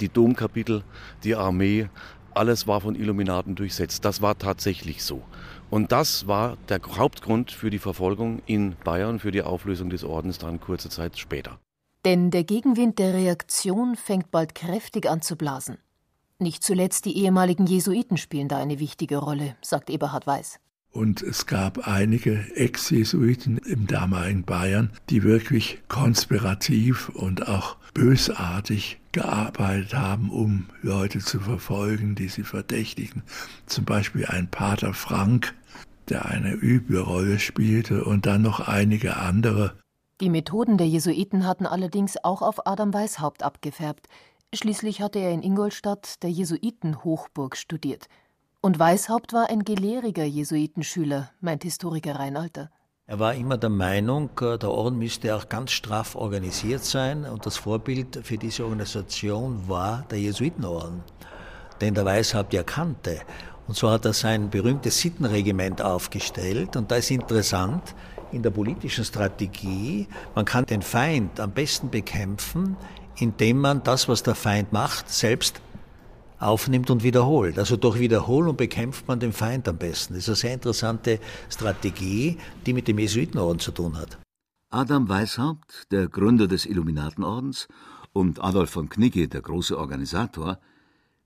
[0.00, 0.82] die Domkapitel,
[1.24, 1.88] die Armee,
[2.34, 4.04] alles war von Illuminaten durchsetzt.
[4.04, 5.22] Das war tatsächlich so.
[5.76, 10.38] Und das war der Hauptgrund für die Verfolgung in Bayern, für die Auflösung des Ordens
[10.38, 11.58] dann kurze Zeit später.
[12.06, 15.76] Denn der Gegenwind der Reaktion fängt bald kräftig an zu blasen.
[16.38, 20.60] Nicht zuletzt die ehemaligen Jesuiten spielen da eine wichtige Rolle, sagt Eberhard Weiß.
[20.92, 29.94] Und es gab einige Ex-Jesuiten im damaligen Bayern, die wirklich konspirativ und auch bösartig gearbeitet
[29.94, 33.22] haben, um Leute zu verfolgen, die sie verdächtigen.
[33.66, 35.54] Zum Beispiel ein Pater Frank,
[36.10, 39.72] der eine üble Rolle spielte, und dann noch einige andere.
[40.20, 44.06] Die Methoden der Jesuiten hatten allerdings auch auf Adam Weishaupt abgefärbt.
[44.54, 48.06] Schließlich hatte er in Ingolstadt der Jesuitenhochburg studiert.
[48.62, 52.70] Und Weishaupt war ein gelehriger Jesuitenschüler, meint Historiker Reinalter.
[53.08, 57.46] Er war immer der Meinung, äh, der Orden müsste auch ganz straff organisiert sein und
[57.46, 61.04] das Vorbild für diese Organisation war der Jesuitenorden,
[61.80, 63.20] den der Weishaupt ja kannte.
[63.66, 67.94] Und so hat er sein berühmtes Sittenregiment aufgestellt und da ist interessant,
[68.32, 72.76] in der politischen Strategie, man kann den Feind am besten bekämpfen,
[73.16, 75.60] indem man das, was der Feind macht, selbst
[76.38, 77.58] aufnimmt und wiederholt.
[77.58, 80.14] Also durch Wiederholung bekämpft man den Feind am besten.
[80.14, 84.18] Das ist eine sehr interessante Strategie, die mit dem Jesuitenorden zu tun hat.
[84.70, 87.68] Adam Weishaupt, der Gründer des Illuminatenordens,
[88.12, 90.58] und Adolf von Knigge, der große Organisator,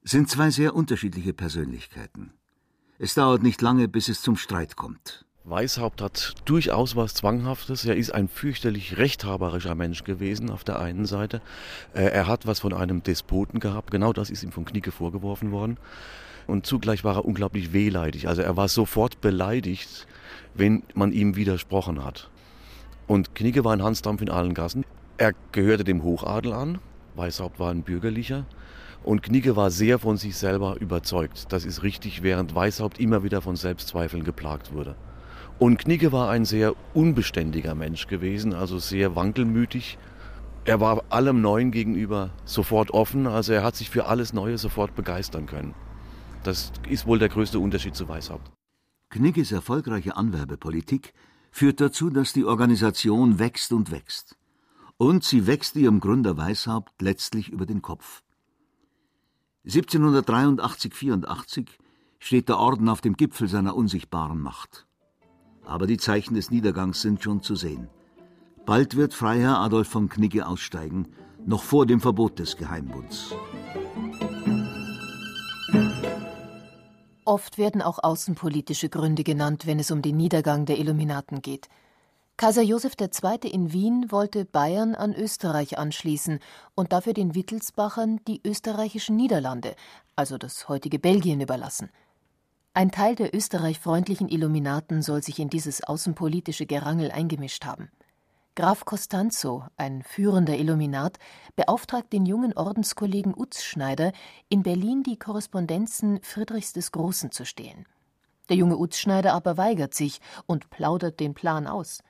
[0.02, 2.32] sind zwei sehr unterschiedliche Persönlichkeiten.
[2.98, 5.24] Es dauert nicht lange, bis es zum Streit kommt.
[5.44, 7.84] Weishaupt hat durchaus was Zwanghaftes.
[7.84, 11.40] Er ist ein fürchterlich rechthaberischer Mensch gewesen auf der einen Seite.
[11.94, 13.90] Äh, er hat was von einem Despoten gehabt.
[13.90, 15.78] Genau das ist ihm von Knicke vorgeworfen worden.
[16.46, 18.28] Und zugleich war er unglaublich wehleidig.
[18.28, 20.06] Also er war sofort beleidigt,
[20.54, 22.28] wenn man ihm widersprochen hat.
[23.06, 24.84] Und Knicke war ein Hansdampf in allen Gassen.
[25.16, 26.78] Er gehörte dem Hochadel an.
[27.16, 28.46] Weishaupt war ein Bürgerlicher.
[29.02, 31.52] Und Knicke war sehr von sich selber überzeugt.
[31.52, 34.96] Das ist richtig, während Weishaupt immer wieder von Selbstzweifeln geplagt wurde.
[35.58, 39.98] Und Knigge war ein sehr unbeständiger Mensch gewesen, also sehr wankelmütig.
[40.64, 44.94] Er war allem Neuen gegenüber sofort offen, also er hat sich für alles Neue sofort
[44.94, 45.74] begeistern können.
[46.44, 48.50] Das ist wohl der größte Unterschied zu Weishaupt.
[49.10, 51.12] Knigges erfolgreiche Anwerbepolitik
[51.50, 54.36] führt dazu, dass die Organisation wächst und wächst.
[54.96, 58.22] Und sie wächst ihrem Gründer Weishaupt letztlich über den Kopf.
[59.66, 61.66] 1783-84
[62.18, 64.86] steht der Orden auf dem Gipfel seiner unsichtbaren Macht
[65.70, 67.88] aber die Zeichen des Niedergangs sind schon zu sehen.
[68.66, 71.06] Bald wird Freiherr Adolf von Knigge aussteigen,
[71.46, 73.34] noch vor dem Verbot des Geheimbunds.
[77.24, 81.68] Oft werden auch außenpolitische Gründe genannt, wenn es um den Niedergang der Illuminaten geht.
[82.40, 83.50] Kaiser Joseph II.
[83.50, 86.38] in Wien wollte Bayern an Österreich anschließen
[86.74, 89.76] und dafür den Wittelsbachern die österreichischen Niederlande,
[90.16, 91.90] also das heutige Belgien, überlassen.
[92.72, 97.90] Ein Teil der österreichfreundlichen Illuminaten soll sich in dieses außenpolitische Gerangel eingemischt haben.
[98.54, 101.18] Graf Costanzo, ein führender Illuminat,
[101.56, 104.12] beauftragt den jungen Ordenskollegen Utzschneider,
[104.48, 107.84] in Berlin die Korrespondenzen Friedrichs des Großen zu stehlen.
[108.48, 112.02] Der junge Utzschneider aber weigert sich und plaudert den Plan aus.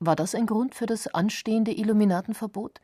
[0.00, 2.80] War das ein Grund für das anstehende Illuminatenverbot?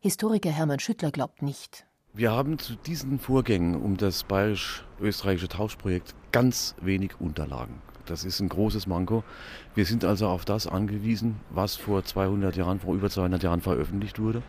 [0.00, 1.86] Historiker Hermann Schüttler glaubt nicht.
[2.12, 7.80] Wir haben zu diesen Vorgängen um das bayerisch-österreichische Tauschprojekt ganz wenig Unterlagen.
[8.06, 9.22] Das ist ein großes Manko.
[9.76, 14.18] Wir sind also auf das angewiesen, was vor 200 Jahren, vor über 200 Jahren veröffentlicht
[14.18, 14.42] wurde.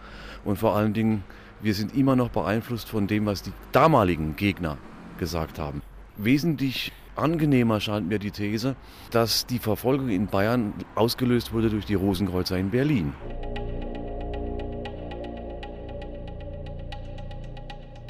[0.44, 1.24] Und vor allen Dingen,
[1.62, 4.80] wir sind immer noch beeinflusst von dem, was die damaligen Gegner
[5.20, 5.84] gesagt haben.
[6.18, 8.76] Wesentlich angenehmer scheint mir die These,
[9.12, 13.14] dass die Verfolgung in Bayern ausgelöst wurde durch die Rosenkreuzer in Berlin.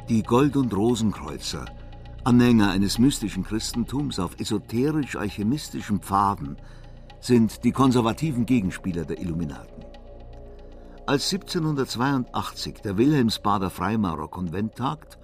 [0.09, 1.65] Die Gold- und Rosenkreuzer,
[2.23, 6.57] Anhänger eines mystischen Christentums auf esoterisch-alchemistischen Pfaden,
[7.19, 9.83] sind die konservativen Gegenspieler der Illuminaten.
[11.07, 15.19] Als 1782 der Wilhelmsbader Freimaurerkonvent tagt,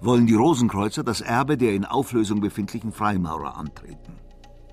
[0.00, 4.18] wollen die Rosenkreuzer das Erbe der in Auflösung befindlichen Freimaurer antreten.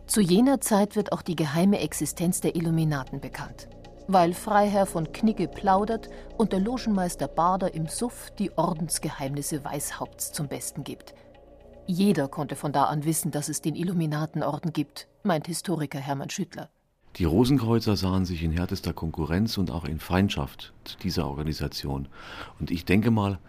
[0.05, 3.67] Zu jener Zeit wird auch die geheime Existenz der Illuminaten bekannt,
[4.07, 10.47] weil Freiherr von Knigge plaudert und der Logenmeister Bader im Suff die Ordensgeheimnisse Weißhaupts zum
[10.47, 11.13] Besten gibt.
[11.87, 16.69] Jeder konnte von da an wissen, dass es den Illuminatenorden gibt, meint Historiker Hermann Schüttler.
[17.17, 22.07] Die Rosenkreuzer sahen sich in härtester Konkurrenz und auch in Feindschaft zu dieser Organisation.
[22.59, 23.39] Und ich denke mal,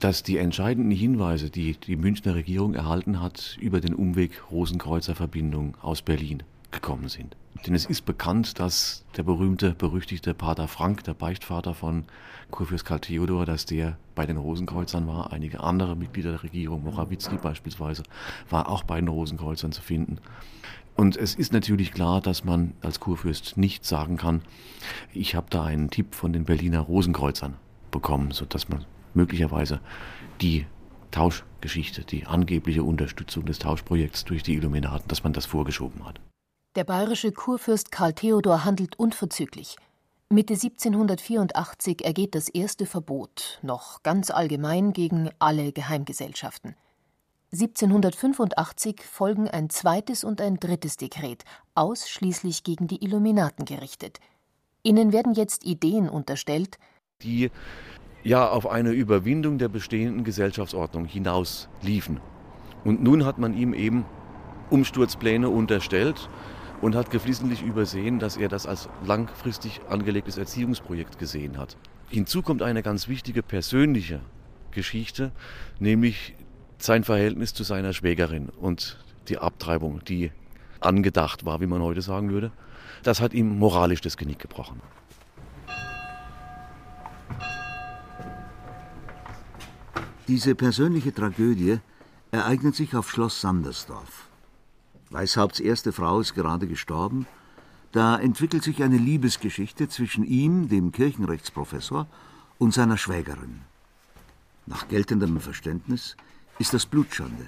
[0.00, 6.00] dass die entscheidenden Hinweise, die die Münchner Regierung erhalten hat, über den Umweg Rosenkreuzer-Verbindung aus
[6.00, 7.36] Berlin gekommen sind.
[7.66, 12.04] Denn es ist bekannt, dass der berühmte, berüchtigte Pater Frank, der Beichtvater von
[12.50, 15.32] Kurfürst Karl Theodor, dass der bei den Rosenkreuzern war.
[15.32, 18.04] Einige andere Mitglieder der Regierung, Morawitzki beispielsweise,
[18.48, 20.18] war auch bei den Rosenkreuzern zu finden.
[20.96, 24.42] Und es ist natürlich klar, dass man als Kurfürst nicht sagen kann,
[25.12, 27.56] ich habe da einen Tipp von den Berliner Rosenkreuzern
[27.90, 29.80] bekommen, sodass man möglicherweise
[30.40, 30.66] die
[31.10, 36.20] Tauschgeschichte, die angebliche Unterstützung des Tauschprojekts durch die Illuminaten, dass man das vorgeschoben hat.
[36.76, 39.76] Der bayerische Kurfürst Karl Theodor handelt unverzüglich.
[40.28, 46.76] Mitte 1784 ergeht das erste Verbot, noch ganz allgemein gegen alle Geheimgesellschaften.
[47.52, 51.44] 1785 folgen ein zweites und ein drittes Dekret,
[51.74, 54.20] ausschließlich gegen die Illuminaten gerichtet.
[54.84, 56.78] Ihnen werden jetzt Ideen unterstellt,
[57.22, 57.50] die
[58.22, 62.20] ja auf eine Überwindung der bestehenden Gesellschaftsordnung hinaus liefen.
[62.84, 64.04] Und nun hat man ihm eben
[64.70, 66.28] Umsturzpläne unterstellt
[66.80, 71.76] und hat geflissentlich übersehen, dass er das als langfristig angelegtes Erziehungsprojekt gesehen hat.
[72.08, 74.20] Hinzu kommt eine ganz wichtige persönliche
[74.70, 75.32] Geschichte,
[75.78, 76.34] nämlich
[76.78, 80.30] sein Verhältnis zu seiner Schwägerin und die Abtreibung, die
[80.80, 82.50] angedacht war, wie man heute sagen würde.
[83.02, 84.80] Das hat ihm moralisch das Genick gebrochen.
[90.30, 91.80] Diese persönliche Tragödie
[92.30, 94.28] ereignet sich auf Schloss Sandersdorf.
[95.10, 97.26] Weishaupts erste Frau ist gerade gestorben.
[97.90, 102.06] Da entwickelt sich eine Liebesgeschichte zwischen ihm, dem Kirchenrechtsprofessor,
[102.58, 103.62] und seiner Schwägerin.
[104.66, 106.16] Nach geltendem Verständnis
[106.60, 107.46] ist das Blutschande.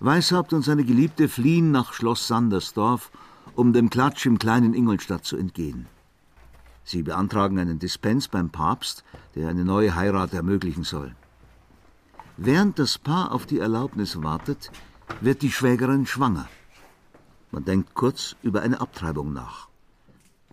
[0.00, 3.10] Weishaupt und seine Geliebte fliehen nach Schloss Sandersdorf,
[3.54, 5.84] um dem Klatsch im kleinen Ingolstadt zu entgehen.
[6.84, 11.14] Sie beantragen einen Dispens beim Papst, der eine neue Heirat ermöglichen soll.
[12.44, 14.72] Während das Paar auf die Erlaubnis wartet,
[15.20, 16.48] wird die Schwägerin schwanger.
[17.52, 19.68] Man denkt kurz über eine Abtreibung nach.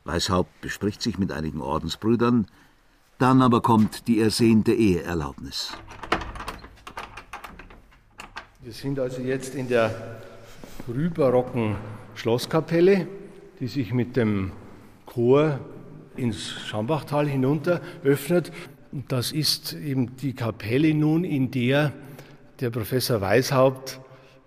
[0.04, 2.46] Weishaupt bespricht sich mit einigen Ordensbrüdern,
[3.18, 5.72] dann aber kommt die ersehnte Eheerlaubnis.
[8.62, 10.22] Wir sind also jetzt in der
[10.86, 11.76] frühbarocken
[12.14, 13.08] Schlosskapelle,
[13.60, 14.52] die sich mit dem
[15.08, 15.60] Chor
[16.16, 18.52] ins Schambachtal hinunter öffnet.
[18.92, 21.94] Das ist eben die Kapelle nun, in der
[22.60, 24.00] der Professor Weishaupt,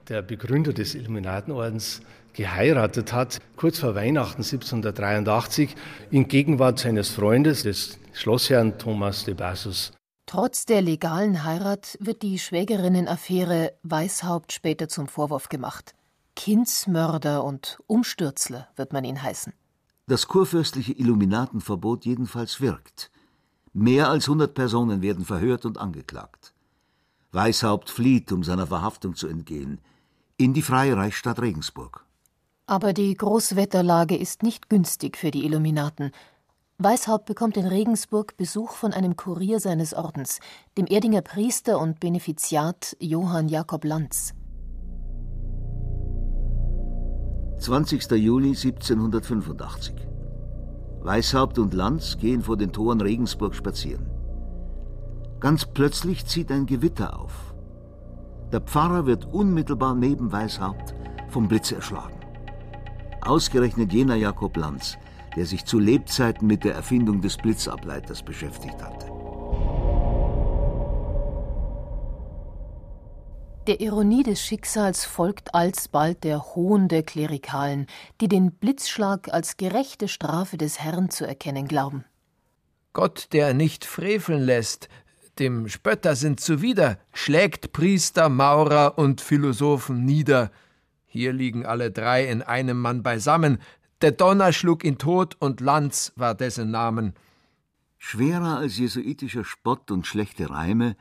[0.09, 2.03] der Begründer des Illuminatenordens,
[2.35, 5.75] geheiratet hat, kurz vor Weihnachten 1783,
[6.11, 9.93] in Gegenwart seines Freundes, des Schlossherrn Thomas de Bassus.
[10.27, 15.95] Trotz der legalen Heirat wird die Schwägerinnenaffäre Weishaupt später zum Vorwurf gemacht.
[16.37, 19.53] Kindsmörder und Umstürzler wird man ihn heißen.
[20.07, 23.11] Das kurfürstliche Illuminatenverbot jedenfalls wirkt.
[23.73, 26.53] Mehr als 100 Personen werden verhört und angeklagt.
[27.33, 29.81] Weishaupt flieht, um seiner Verhaftung zu entgehen,
[30.37, 32.05] in die freie Reichsstadt Regensburg.
[32.67, 36.13] Aber die Großwetterlage ist nicht günstig für die Illuminaten.
[36.77, 40.41] Weishaupt bekommt in Regensburg Besuch von einem Kurier seines Ordens,
[40.77, 44.35] dem Erdinger Priester und Benefiziat Johann Jakob Lanz.
[47.59, 48.11] 20.
[48.11, 50.12] Juli 1785.
[51.05, 54.07] Weishaupt und Lanz gehen vor den Toren Regensburg spazieren.
[55.41, 57.55] Ganz plötzlich zieht ein Gewitter auf.
[58.53, 60.95] Der Pfarrer wird unmittelbar neben Weishaupt
[61.29, 62.21] vom Blitz erschlagen.
[63.21, 64.97] Ausgerechnet jener Jakob Lanz,
[65.35, 69.12] der sich zu Lebzeiten mit der Erfindung des Blitzableiters beschäftigt hatte.
[73.69, 77.87] Der Ironie des Schicksals folgt alsbald der Hohn der Klerikalen,
[78.21, 82.05] die den Blitzschlag als gerechte Strafe des Herrn zu erkennen glauben.
[82.93, 84.89] Gott, der nicht freveln lässt,
[85.39, 90.51] dem Spötter sind zuwider, schlägt Priester, Maurer und Philosophen nieder.
[91.07, 93.59] Hier liegen alle drei in einem Mann beisammen.
[94.01, 97.15] Der Donner schlug ihn tot und Lanz war dessen Namen.
[97.97, 100.97] Schwerer als jesuitischer Spott und schlechte Reime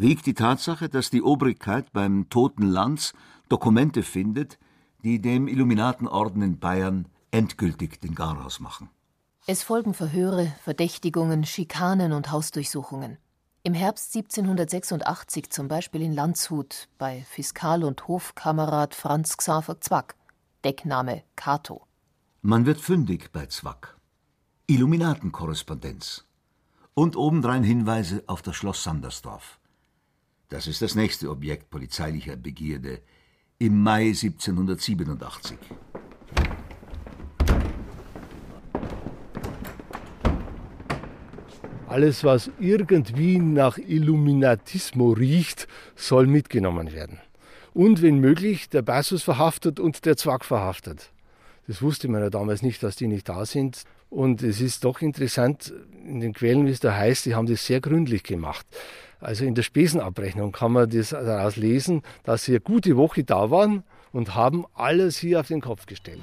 [0.00, 3.14] wiegt die Tatsache, dass die Obrigkeit beim toten Lanz
[3.48, 4.58] Dokumente findet,
[5.02, 8.90] die dem Illuminatenorden in Bayern endgültig den Garaus machen.
[9.46, 13.16] Es folgen Verhöre, Verdächtigungen, Schikanen und Hausdurchsuchungen.
[13.62, 20.16] Im Herbst 1786 zum Beispiel in Landshut bei Fiskal- und Hofkamerad Franz Xaver Zwack,
[20.64, 21.86] Deckname Cato.
[22.42, 23.96] Man wird fündig bei Zwack.
[24.68, 26.24] Illuminatenkorrespondenz.
[26.94, 29.58] Und obendrein Hinweise auf das Schloss Sandersdorf.
[30.50, 33.02] Das ist das nächste Objekt polizeilicher Begierde
[33.58, 35.58] im Mai 1787.
[41.86, 47.18] Alles, was irgendwie nach Illuminatismo riecht, soll mitgenommen werden.
[47.74, 51.12] Und wenn möglich, der Bassus verhaftet und der Zwack verhaftet.
[51.66, 53.84] Das wusste man ja damals nicht, dass die nicht da sind.
[54.08, 55.74] Und es ist doch interessant,
[56.06, 58.66] in den Quellen, wie es da heißt, die haben das sehr gründlich gemacht.
[59.20, 63.50] Also in der Spesenabrechnung kann man das daraus lesen, dass sie eine gute Woche da
[63.50, 66.22] waren und haben alles hier auf den Kopf gestellt.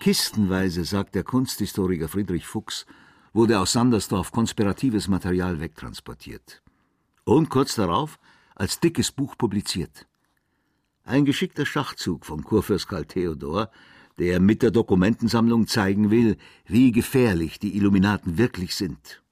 [0.00, 2.86] Kistenweise, sagt der Kunsthistoriker Friedrich Fuchs,
[3.34, 6.62] wurde aus Sandersdorf konspiratives Material wegtransportiert.
[7.24, 8.18] Und kurz darauf
[8.54, 10.06] als dickes Buch publiziert.
[11.04, 13.70] Ein geschickter Schachzug von Kurfürst Karl Theodor,
[14.20, 19.22] der mit der Dokumentensammlung zeigen will, wie gefährlich die Illuminaten wirklich sind.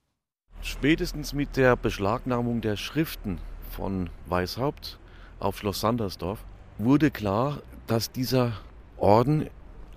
[0.62, 3.39] Spätestens mit der Beschlagnahmung der Schriften
[3.70, 4.99] von Weishaupt
[5.41, 6.43] auf Schloss Sandersdorf
[6.78, 8.55] wurde klar, dass dieser
[8.97, 9.51] Orden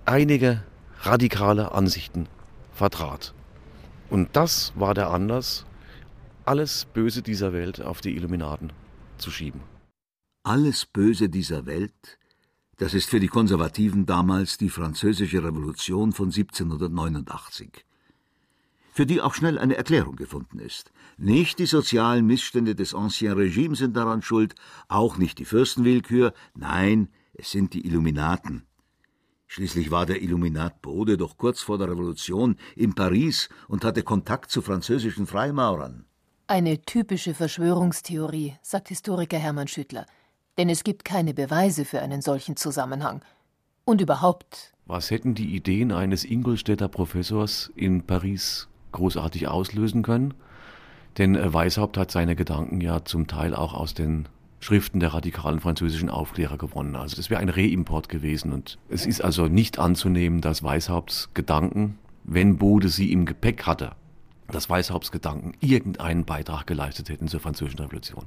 [0.04, 0.62] einige
[1.00, 2.28] radikale Ansichten
[2.74, 3.32] vertrat.
[4.10, 5.64] Und das war der Anlass,
[6.44, 8.74] alles Böse dieser Welt auf die Illuminaten
[9.16, 9.62] zu schieben.
[10.44, 12.18] Alles Böse dieser Welt,
[12.78, 17.84] das ist für die Konservativen damals die Französische Revolution von 1789,
[18.92, 20.92] für die auch schnell eine Erklärung gefunden ist.
[21.16, 24.54] Nicht die sozialen Missstände des Ancien Regimes sind daran schuld,
[24.88, 28.66] auch nicht die Fürstenwillkür, nein, es sind die Illuminaten.
[29.46, 34.50] Schließlich war der Illuminat Bode doch kurz vor der Revolution in Paris und hatte Kontakt
[34.50, 36.06] zu französischen Freimaurern.
[36.46, 40.06] Eine typische Verschwörungstheorie, sagt Historiker Hermann Schüttler.
[40.58, 43.22] Denn es gibt keine Beweise für einen solchen Zusammenhang.
[43.84, 44.72] Und überhaupt.
[44.86, 50.34] Was hätten die Ideen eines Ingolstädter Professors in Paris großartig auslösen können?
[51.18, 54.28] Denn äh, Weishaupt hat seine Gedanken ja zum Teil auch aus den
[54.60, 56.94] Schriften der radikalen französischen Aufklärer gewonnen.
[56.94, 58.52] Also das wäre ein Reimport gewesen.
[58.52, 63.92] Und es ist also nicht anzunehmen, dass Weishaupts Gedanken, wenn Bode sie im Gepäck hatte,
[64.48, 68.26] dass Weishaupts Gedanken irgendeinen Beitrag geleistet hätten zur französischen Revolution.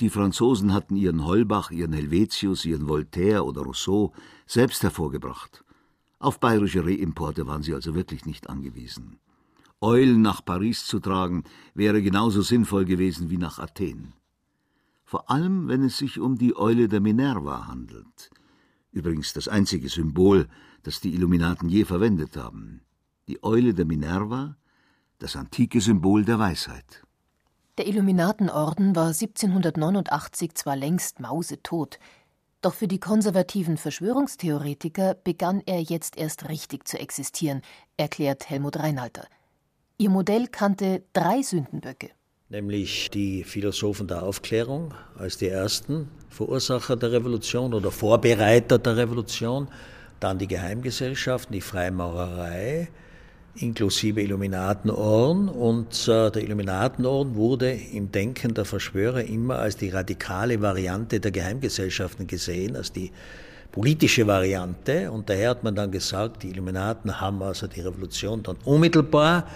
[0.00, 4.12] Die Franzosen hatten ihren Holbach, ihren Helvetius, ihren Voltaire oder Rousseau
[4.46, 5.64] selbst hervorgebracht.
[6.18, 9.18] Auf bayerische Reimporte waren sie also wirklich nicht angewiesen.
[9.80, 11.44] Eulen nach Paris zu tragen,
[11.74, 14.14] wäre genauso sinnvoll gewesen wie nach Athen
[15.10, 18.30] vor allem wenn es sich um die Eule der Minerva handelt.
[18.92, 20.46] Übrigens das einzige Symbol,
[20.84, 22.82] das die Illuminaten je verwendet haben.
[23.26, 24.56] Die Eule der Minerva,
[25.18, 27.02] das antike Symbol der Weisheit.
[27.80, 31.98] Der Illuminatenorden war 1789 zwar längst mausetot,
[32.60, 37.62] doch für die konservativen Verschwörungstheoretiker begann er jetzt erst richtig zu existieren,
[37.96, 39.26] erklärt Helmut Reinhalter.
[39.96, 42.10] Ihr Modell kannte drei Sündenböcke
[42.50, 49.68] nämlich die Philosophen der Aufklärung als die ersten Verursacher der Revolution oder Vorbereiter der Revolution,
[50.18, 52.90] dann die Geheimgesellschaften, die Freimaurerei,
[53.56, 55.48] inklusive Illuminatenorden.
[55.48, 61.30] Und äh, der Illuminatenorden wurde im Denken der Verschwörer immer als die radikale Variante der
[61.30, 63.10] Geheimgesellschaften gesehen, als die
[63.72, 65.10] politische Variante.
[65.10, 69.46] Und daher hat man dann gesagt, die Illuminaten haben also die Revolution dann unmittelbar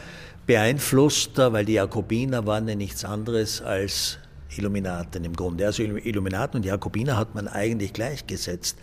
[0.47, 4.18] beeinflusst, weil die Jakobiner waren ja nichts anderes als
[4.57, 5.66] Illuminaten im Grunde.
[5.66, 8.78] Also Illuminaten und Jakobiner hat man eigentlich gleichgesetzt,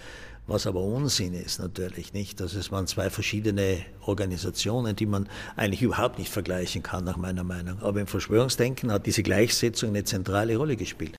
[0.52, 2.39] was aber Unsinn ist natürlich nicht.
[2.39, 7.43] Das es waren zwei verschiedene Organisationen, die man eigentlich überhaupt nicht vergleichen kann, nach meiner
[7.43, 7.80] Meinung.
[7.80, 11.16] Aber im Verschwörungsdenken hat diese Gleichsetzung eine zentrale Rolle gespielt.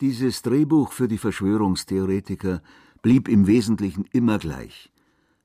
[0.00, 2.62] Dieses Drehbuch für die Verschwörungstheoretiker
[3.02, 4.90] blieb im Wesentlichen immer gleich.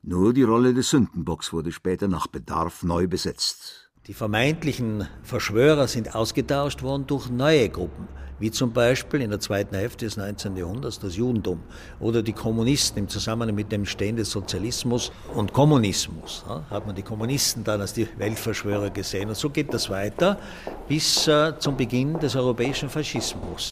[0.01, 3.86] Nur die Rolle des Sündenbocks wurde später nach Bedarf neu besetzt.
[4.07, 8.07] Die vermeintlichen Verschwörer sind ausgetauscht worden durch neue Gruppen,
[8.39, 10.55] wie zum Beispiel in der zweiten Hälfte des 19.
[10.55, 11.59] Jahrhunderts das Judentum
[11.99, 16.45] oder die Kommunisten im Zusammenhang mit dem Stehen des Sozialismus und Kommunismus.
[16.47, 19.27] Ja, hat man die Kommunisten dann als die Weltverschwörer gesehen.
[19.27, 20.39] Und so geht das weiter
[20.87, 23.71] bis äh, zum Beginn des europäischen Faschismus.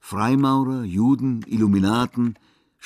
[0.00, 2.36] Freimaurer, Juden, Illuminaten,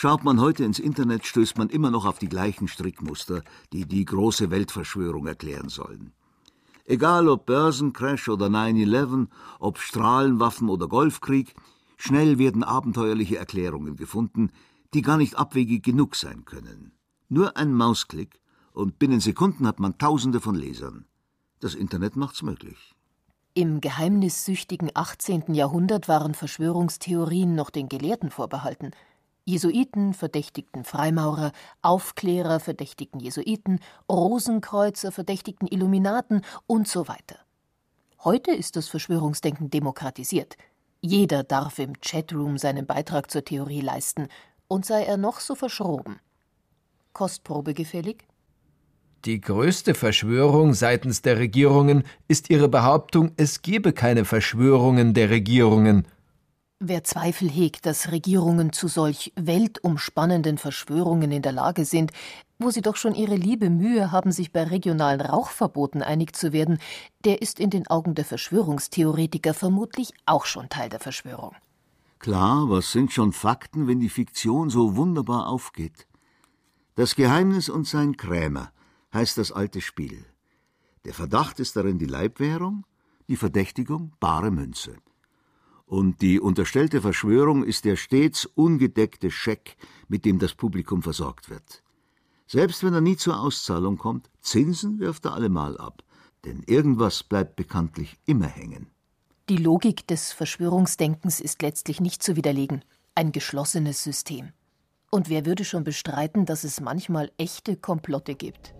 [0.02, 4.06] Schaut man heute ins Internet, stößt man immer noch auf die gleichen Strickmuster, die die
[4.06, 6.14] große Weltverschwörung erklären sollen.
[6.86, 9.26] Egal ob Börsencrash oder 9-11,
[9.58, 11.54] ob Strahlenwaffen oder Golfkrieg,
[11.98, 14.52] Schnell werden abenteuerliche Erklärungen gefunden,
[14.94, 16.92] die gar nicht abwegig genug sein können.
[17.28, 18.40] Nur ein Mausklick
[18.72, 21.04] und binnen Sekunden hat man Tausende von Lesern.
[21.60, 22.94] Das Internet macht's möglich.
[23.52, 25.52] Im geheimnissüchtigen 18.
[25.52, 28.92] Jahrhundert waren Verschwörungstheorien noch den Gelehrten vorbehalten.
[29.50, 31.50] Jesuiten verdächtigten Freimaurer,
[31.82, 37.36] Aufklärer verdächtigten Jesuiten, Rosenkreuzer verdächtigten Illuminaten und so weiter.
[38.22, 40.56] Heute ist das Verschwörungsdenken demokratisiert.
[41.00, 44.28] Jeder darf im Chatroom seinen Beitrag zur Theorie leisten,
[44.68, 46.20] und sei er noch so verschroben.
[47.12, 48.28] Kostprobe gefällig?
[49.24, 56.06] Die größte Verschwörung seitens der Regierungen ist ihre Behauptung, es gebe keine Verschwörungen der Regierungen.
[56.82, 62.10] Wer Zweifel hegt, dass Regierungen zu solch weltumspannenden Verschwörungen in der Lage sind,
[62.58, 66.78] wo sie doch schon ihre liebe Mühe haben, sich bei regionalen Rauchverboten einig zu werden,
[67.26, 71.54] der ist in den Augen der Verschwörungstheoretiker vermutlich auch schon Teil der Verschwörung.
[72.18, 76.06] Klar, was sind schon Fakten, wenn die Fiktion so wunderbar aufgeht?
[76.94, 78.72] Das Geheimnis und sein Krämer
[79.12, 80.24] heißt das alte Spiel.
[81.04, 82.86] Der Verdacht ist darin die Leibwährung,
[83.28, 84.96] die Verdächtigung bare Münze.
[85.90, 89.76] Und die unterstellte Verschwörung ist der stets ungedeckte Scheck,
[90.06, 91.82] mit dem das Publikum versorgt wird.
[92.46, 96.04] Selbst wenn er nie zur Auszahlung kommt, Zinsen wirft er allemal ab,
[96.44, 98.86] denn irgendwas bleibt bekanntlich immer hängen.
[99.48, 102.84] Die Logik des Verschwörungsdenkens ist letztlich nicht zu widerlegen,
[103.16, 104.52] ein geschlossenes System.
[105.10, 108.74] Und wer würde schon bestreiten, dass es manchmal echte Komplotte gibt?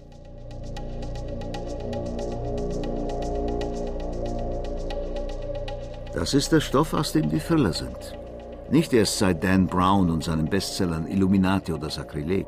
[6.12, 8.18] Das ist der Stoff, aus dem die Thriller sind.
[8.68, 12.46] Nicht erst seit Dan Brown und seinen Bestsellern Illuminati oder Sakrileg.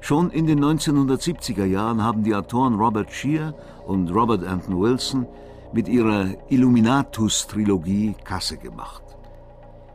[0.00, 3.54] Schon in den 1970er Jahren haben die Autoren Robert Shear
[3.86, 5.26] und Robert Anton Wilson
[5.72, 9.02] mit ihrer Illuminatus-Trilogie Kasse gemacht.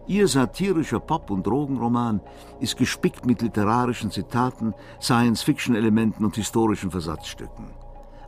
[0.06, 2.22] Ihr satirischer Pop- und Drogenroman
[2.60, 7.74] ist gespickt mit literarischen Zitaten, Science-Fiction-Elementen und historischen Versatzstücken.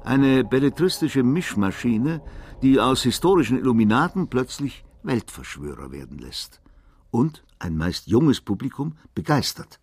[0.04, 2.22] Eine belletristische Mischmaschine,
[2.62, 6.62] die aus historischen Illuminaten plötzlich Weltverschwörer werden lässt.
[7.12, 9.80] Und ein meist junges Publikum begeistert.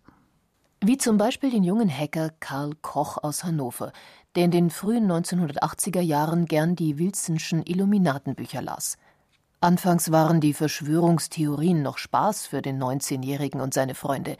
[0.83, 3.91] Wie zum Beispiel den jungen Hacker Karl Koch aus Hannover,
[4.35, 8.97] der in den frühen 1980er Jahren gern die Wilsonschen Illuminatenbücher las.
[9.59, 14.37] Anfangs waren die Verschwörungstheorien noch Spaß für den 19-Jährigen und seine Freunde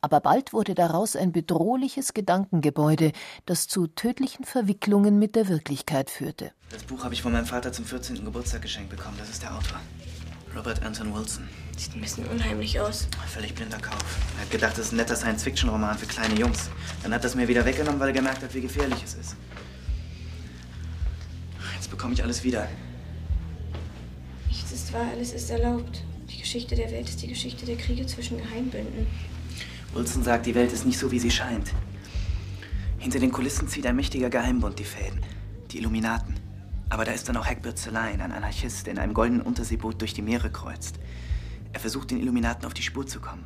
[0.00, 3.12] aber bald wurde daraus ein bedrohliches Gedankengebäude,
[3.46, 6.52] das zu tödlichen Verwicklungen mit der Wirklichkeit führte.
[6.70, 8.24] Das Buch habe ich von meinem Vater zum 14.
[8.24, 9.16] Geburtstag geschenkt bekommen.
[9.18, 9.80] Das ist der Autor.
[10.56, 11.48] Robert Anton Wilson.
[11.76, 13.06] Sieht ein bisschen unheimlich aus.
[13.28, 14.04] Völlig blinder Kauf.
[14.36, 16.70] Er hat gedacht, das ist ein netter Science-Fiction-Roman für kleine Jungs.
[17.02, 19.36] Dann hat er es mir wieder weggenommen, weil er gemerkt hat, wie gefährlich es ist.
[21.76, 22.68] Jetzt bekomme ich alles wieder.
[24.48, 26.02] Nichts ist wahr, alles ist erlaubt.
[26.28, 29.06] Die Geschichte der Welt ist die Geschichte der Kriege zwischen Geheimbünden.
[29.92, 31.72] Wilson sagt, die Welt ist nicht so, wie sie scheint.
[32.98, 35.20] Hinter den Kulissen zieht ein mächtiger Geheimbund die Fäden.
[35.70, 36.34] Die Illuminaten.
[36.88, 40.14] Aber da ist dann auch Hackbert Zelein, ein Anarchist, der in einem goldenen Unterseeboot durch
[40.14, 40.96] die Meere kreuzt.
[41.72, 43.44] Er versucht, den Illuminaten auf die Spur zu kommen.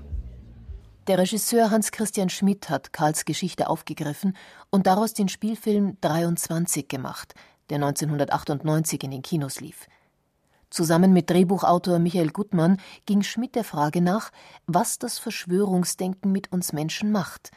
[1.06, 4.36] Der Regisseur Hans Christian Schmidt hat Karls Geschichte aufgegriffen
[4.70, 7.34] und daraus den Spielfilm 23 gemacht,
[7.68, 9.86] der 1998 in den Kinos lief.
[10.74, 14.32] Zusammen mit Drehbuchautor Michael Gutmann ging Schmidt der Frage nach,
[14.66, 17.52] was das Verschwörungsdenken mit uns Menschen macht.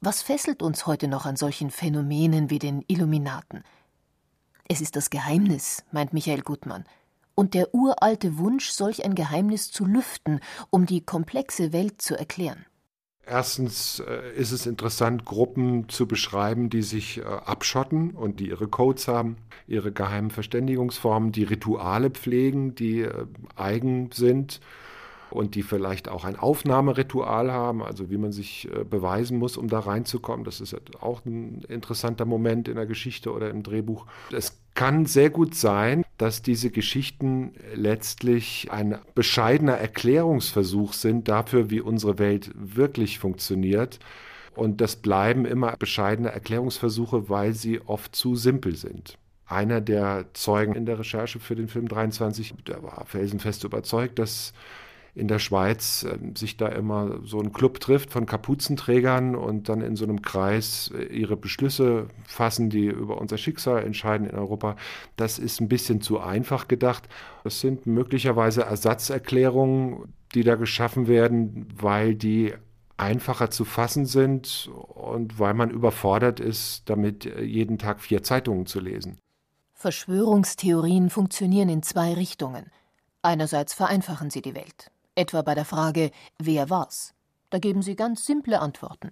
[0.00, 3.62] Was fesselt uns heute noch an solchen Phänomenen wie den Illuminaten?
[4.68, 6.84] Es ist das Geheimnis, meint Michael Gutmann,
[7.36, 12.66] und der uralte Wunsch, solch ein Geheimnis zu lüften, um die komplexe Welt zu erklären.
[13.28, 18.68] Erstens äh, ist es interessant, Gruppen zu beschreiben, die sich äh, abschotten und die ihre
[18.68, 24.60] Codes haben, ihre geheimen Verständigungsformen, die Rituale pflegen, die äh, eigen sind
[25.36, 29.68] und die vielleicht auch ein Aufnahmeritual haben, also wie man sich äh, beweisen muss, um
[29.68, 30.44] da reinzukommen.
[30.44, 34.06] Das ist auch ein interessanter Moment in der Geschichte oder im Drehbuch.
[34.32, 41.80] Es kann sehr gut sein, dass diese Geschichten letztlich ein bescheidener Erklärungsversuch sind dafür, wie
[41.80, 43.98] unsere Welt wirklich funktioniert.
[44.54, 49.18] Und das bleiben immer bescheidene Erklärungsversuche, weil sie oft zu simpel sind.
[49.44, 54.54] Einer der Zeugen in der Recherche für den Film 23, der war felsenfest überzeugt, dass
[55.16, 59.80] in der Schweiz äh, sich da immer so ein Club trifft von Kapuzenträgern und dann
[59.80, 64.76] in so einem Kreis äh, ihre Beschlüsse fassen, die über unser Schicksal entscheiden in Europa.
[65.16, 67.08] Das ist ein bisschen zu einfach gedacht.
[67.44, 72.52] Das sind möglicherweise Ersatzerklärungen, die da geschaffen werden, weil die
[72.98, 78.66] einfacher zu fassen sind und weil man überfordert ist, damit äh, jeden Tag vier Zeitungen
[78.66, 79.18] zu lesen.
[79.72, 82.70] Verschwörungstheorien funktionieren in zwei Richtungen.
[83.22, 87.14] Einerseits vereinfachen sie die Welt, etwa bei der Frage Wer war's?
[87.50, 89.10] Da geben sie ganz simple Antworten.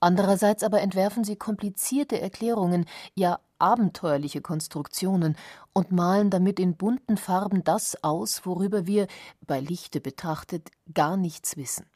[0.00, 5.36] Andererseits aber entwerfen sie komplizierte Erklärungen, ja abenteuerliche Konstruktionen
[5.72, 9.08] und malen damit in bunten Farben das aus, worüber wir,
[9.46, 11.86] bei Lichte betrachtet, gar nichts wissen.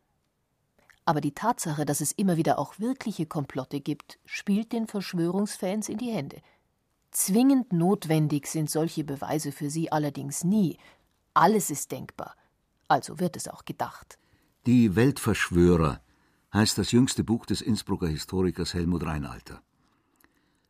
[1.04, 5.98] Aber die Tatsache, dass es immer wieder auch wirkliche Komplotte gibt, spielt den Verschwörungsfans in
[5.98, 6.40] die Hände.
[7.10, 10.78] Zwingend notwendig sind solche Beweise für sie allerdings nie.
[11.34, 12.34] Alles ist denkbar.
[12.92, 14.18] Also wird es auch gedacht.
[14.66, 16.02] Die Weltverschwörer
[16.52, 19.62] heißt das jüngste Buch des Innsbrucker Historikers Helmut Reinalter.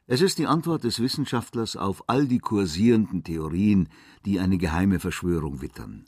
[0.07, 3.89] Es ist die Antwort des Wissenschaftlers auf all die kursierenden Theorien,
[4.25, 6.05] die eine geheime Verschwörung wittern.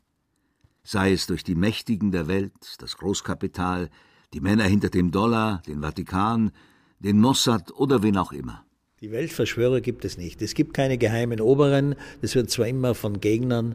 [0.85, 3.91] Sei es durch die Mächtigen der Welt, das Großkapital,
[4.35, 6.53] die Männer hinter dem Dollar, den Vatikan,
[7.01, 8.64] den Mossad oder wen auch immer.
[9.05, 10.40] Die Weltverschwörer gibt es nicht.
[10.40, 11.94] Es gibt keine geheimen Oberen.
[12.22, 13.74] Das wird zwar immer von Gegnern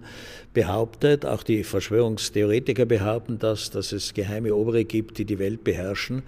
[0.55, 6.23] behauptet, auch die Verschwörungstheoretiker behaupten das, dass es geheime Obere gibt, die die Welt beherrschen.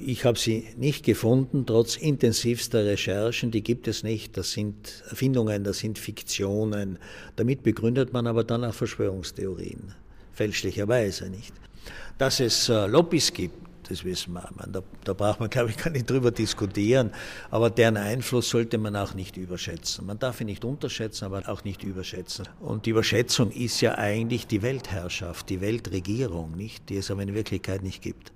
[0.00, 3.50] Ich habe sie nicht gefunden, trotz intensivster Recherchen.
[3.50, 4.38] Die gibt es nicht.
[4.38, 6.98] Das sind Erfindungen, das sind Fiktionen.
[7.36, 9.92] Damit begründet man aber dann auch Verschwörungstheorien.
[10.32, 11.52] Fälschlicherweise nicht.
[12.16, 14.48] Dass es äh, Lobbys gibt, das wissen wir.
[14.66, 17.12] Da, da braucht man, glaube ich, gar nicht drüber diskutieren.
[17.50, 20.06] Aber deren Einfluss sollte man auch nicht überschätzen.
[20.06, 22.48] Man darf ihn nicht unterschätzen, aber auch nicht überschätzen.
[22.60, 27.34] Und die Überschätzung ist ja eigentlich die Weltherrschaft, die Weltregierung, nicht, die es aber in
[27.34, 28.32] Wirklichkeit nicht gibt.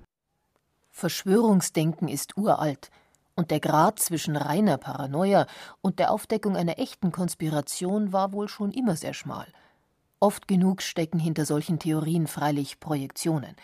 [0.91, 2.89] Verschwörungsdenken ist uralt.
[3.35, 5.47] Und der Grad zwischen reiner Paranoia
[5.79, 9.47] und der Aufdeckung einer echten Konspiration war wohl schon immer sehr schmal.
[10.19, 13.55] Oft genug stecken hinter solchen Theorien freilich Projektionen.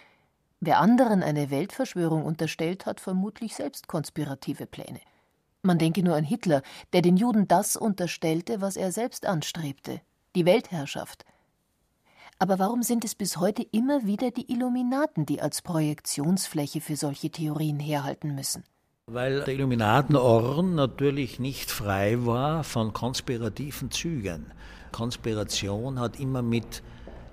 [0.59, 4.99] Wer anderen eine Weltverschwörung unterstellt, hat vermutlich selbst konspirative Pläne.
[5.61, 6.61] Man denke nur an Hitler,
[6.93, 10.01] der den Juden das unterstellte, was er selbst anstrebte
[10.35, 11.25] die Weltherrschaft.
[12.37, 17.29] Aber warum sind es bis heute immer wieder die Illuminaten, die als Projektionsfläche für solche
[17.29, 18.63] Theorien herhalten müssen?
[19.07, 24.51] Weil der Illuminatenorden natürlich nicht frei war von konspirativen Zügen.
[24.91, 26.83] Konspiration hat immer mit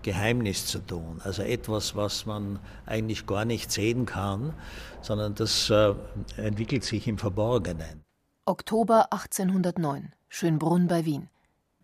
[0.03, 4.55] Geheimnis zu tun, also etwas, was man eigentlich gar nicht sehen kann,
[5.01, 5.95] sondern das äh,
[6.37, 8.03] entwickelt sich im Verborgenen.
[8.45, 11.29] Oktober 1809, Schönbrunn bei Wien.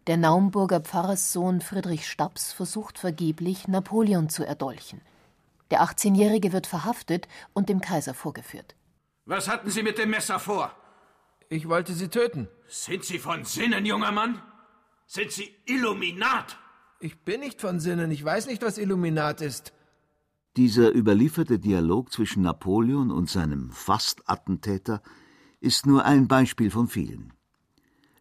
[0.09, 5.03] Der Naumburger Pfarrerssohn Friedrich Staps versucht vergeblich, Napoleon zu erdolchen.
[5.71, 8.75] Der 18-Jährige wird verhaftet und dem Kaiser vorgeführt.
[9.27, 10.73] Was hatten Sie mit dem Messer vor?
[11.51, 12.49] Ich wollte Sie töten.
[12.66, 14.43] Sind Sie von Sinnen, junger Mann?
[15.07, 16.57] Sind Sie Illuminat?
[17.01, 19.72] Ich bin nicht von Sinnen, ich weiß nicht, was Illuminat ist.
[20.57, 25.01] Dieser überlieferte Dialog zwischen Napoleon und seinem Fast-Attentäter
[25.61, 27.32] ist nur ein Beispiel von vielen.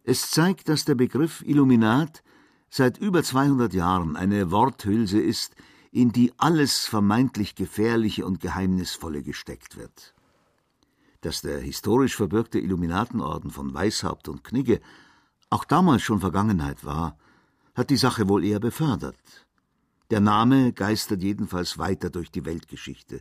[0.04, 2.22] Es zeigt, dass der Begriff Illuminat
[2.70, 5.56] seit über 200 Jahren eine Worthülse ist,
[5.90, 10.14] in die alles vermeintlich Gefährliche und Geheimnisvolle gesteckt wird.
[11.22, 14.80] Dass der historisch verbürgte Illuminatenorden von Weishaupt und Knigge
[15.50, 17.18] auch damals schon Vergangenheit war,
[17.78, 19.16] hat die Sache wohl eher befördert.
[20.10, 23.20] Der Name geistert jedenfalls weiter durch die Weltgeschichte,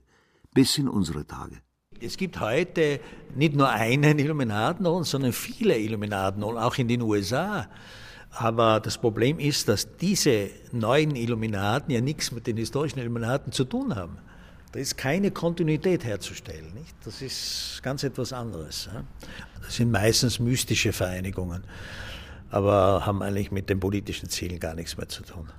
[0.53, 1.57] bis in unsere Tage.
[2.01, 2.99] Es gibt heute
[3.35, 7.67] nicht nur einen Illuminatenorden, sondern viele Illuminatenorden, auch in den USA.
[8.31, 13.63] Aber das Problem ist, dass diese neuen Illuminaten ja nichts mit den historischen Illuminaten zu
[13.63, 14.17] tun haben.
[14.71, 16.73] Da ist keine Kontinuität herzustellen.
[16.73, 16.95] Nicht?
[17.05, 18.89] Das ist ganz etwas anderes.
[19.61, 21.63] Das sind meistens mystische Vereinigungen
[22.49, 25.49] aber haben eigentlich mit den politischen Zielen gar nichts mehr zu tun.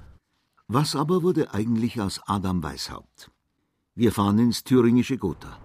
[0.68, 3.30] Was aber wurde eigentlich aus Adam Weishaupt?
[3.94, 5.58] Wir fahren ins thüringische Gotha.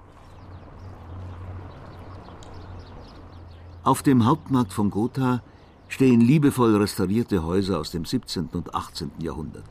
[3.84, 5.44] Auf dem Hauptmarkt von Gotha
[5.90, 8.48] stehen liebevoll restaurierte Häuser aus dem 17.
[8.54, 9.12] und 18.
[9.20, 9.66] Jahrhundert.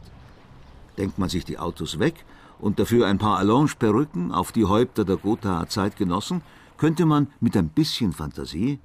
[0.98, 2.24] Denkt man sich die Autos weg
[2.60, 6.42] und dafür ein paar Allonge-Perücken auf die Häupter der Gothaer Zeitgenossen,
[6.76, 8.80] könnte man mit ein bisschen Fantasie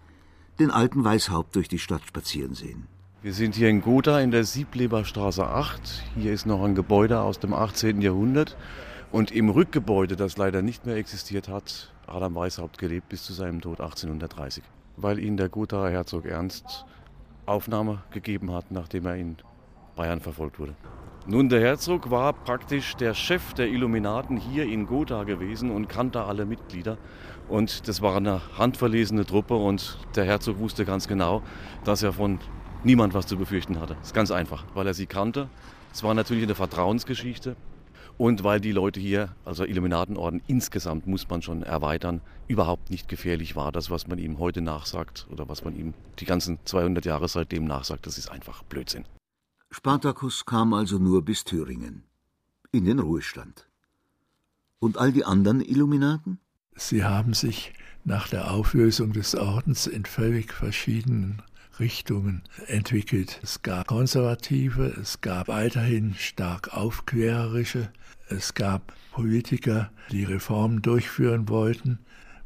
[0.59, 2.87] den alten Weißhaupt durch die Stadt spazieren sehen.
[3.21, 6.03] Wir sind hier in Gotha in der Siebleberstraße 8.
[6.15, 8.01] Hier ist noch ein Gebäude aus dem 18.
[8.01, 8.57] Jahrhundert.
[9.11, 13.61] Und im Rückgebäude, das leider nicht mehr existiert hat, Adam Weishaupt gelebt bis zu seinem
[13.61, 14.63] Tod 1830.
[14.97, 16.85] Weil ihn der Gothaer Herzog Ernst
[17.45, 19.37] Aufnahme gegeben hat, nachdem er in
[19.95, 20.75] Bayern verfolgt wurde.
[21.25, 26.23] Nun, der Herzog war praktisch der Chef der Illuminaten hier in Gotha gewesen und kannte
[26.23, 26.97] alle Mitglieder.
[27.49, 31.41] Und das war eine handverlesene Truppe und der Herzog wusste ganz genau,
[31.85, 32.39] dass er von
[32.83, 33.95] niemand was zu befürchten hatte.
[33.95, 35.49] Das ist ganz einfach, weil er sie kannte.
[35.93, 37.55] Es war natürlich eine Vertrauensgeschichte
[38.17, 43.55] und weil die Leute hier, also Illuminatenorden insgesamt muss man schon erweitern, überhaupt nicht gefährlich
[43.55, 43.71] war.
[43.71, 47.65] Das, was man ihm heute nachsagt oder was man ihm die ganzen 200 Jahre seitdem
[47.65, 49.05] nachsagt, das ist einfach Blödsinn.
[49.69, 52.03] Spartacus kam also nur bis Thüringen,
[52.71, 53.67] in den Ruhestand.
[54.79, 56.39] Und all die anderen Illuminaten?
[56.77, 57.73] Sie haben sich
[58.05, 61.41] nach der Auflösung des Ordens in völlig verschiedenen
[61.79, 63.39] Richtungen entwickelt.
[63.43, 67.89] Es gab konservative, es gab weiterhin stark aufklärerische,
[68.29, 71.99] es gab Politiker, die Reformen durchführen wollten.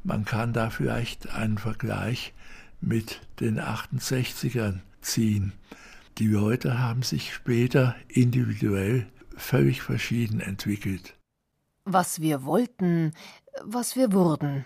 [0.03, 2.33] Man kann da vielleicht einen Vergleich
[2.79, 5.51] mit den 68ern ziehen.
[6.17, 11.15] Die Leute haben sich später individuell völlig verschieden entwickelt.
[11.85, 13.11] Was wir wollten,
[13.63, 14.65] was wir wurden.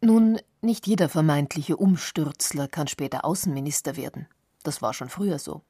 [0.00, 4.26] Nun, nicht jeder vermeintliche Umstürzler kann später Außenminister werden.
[4.62, 5.62] Das war schon früher so.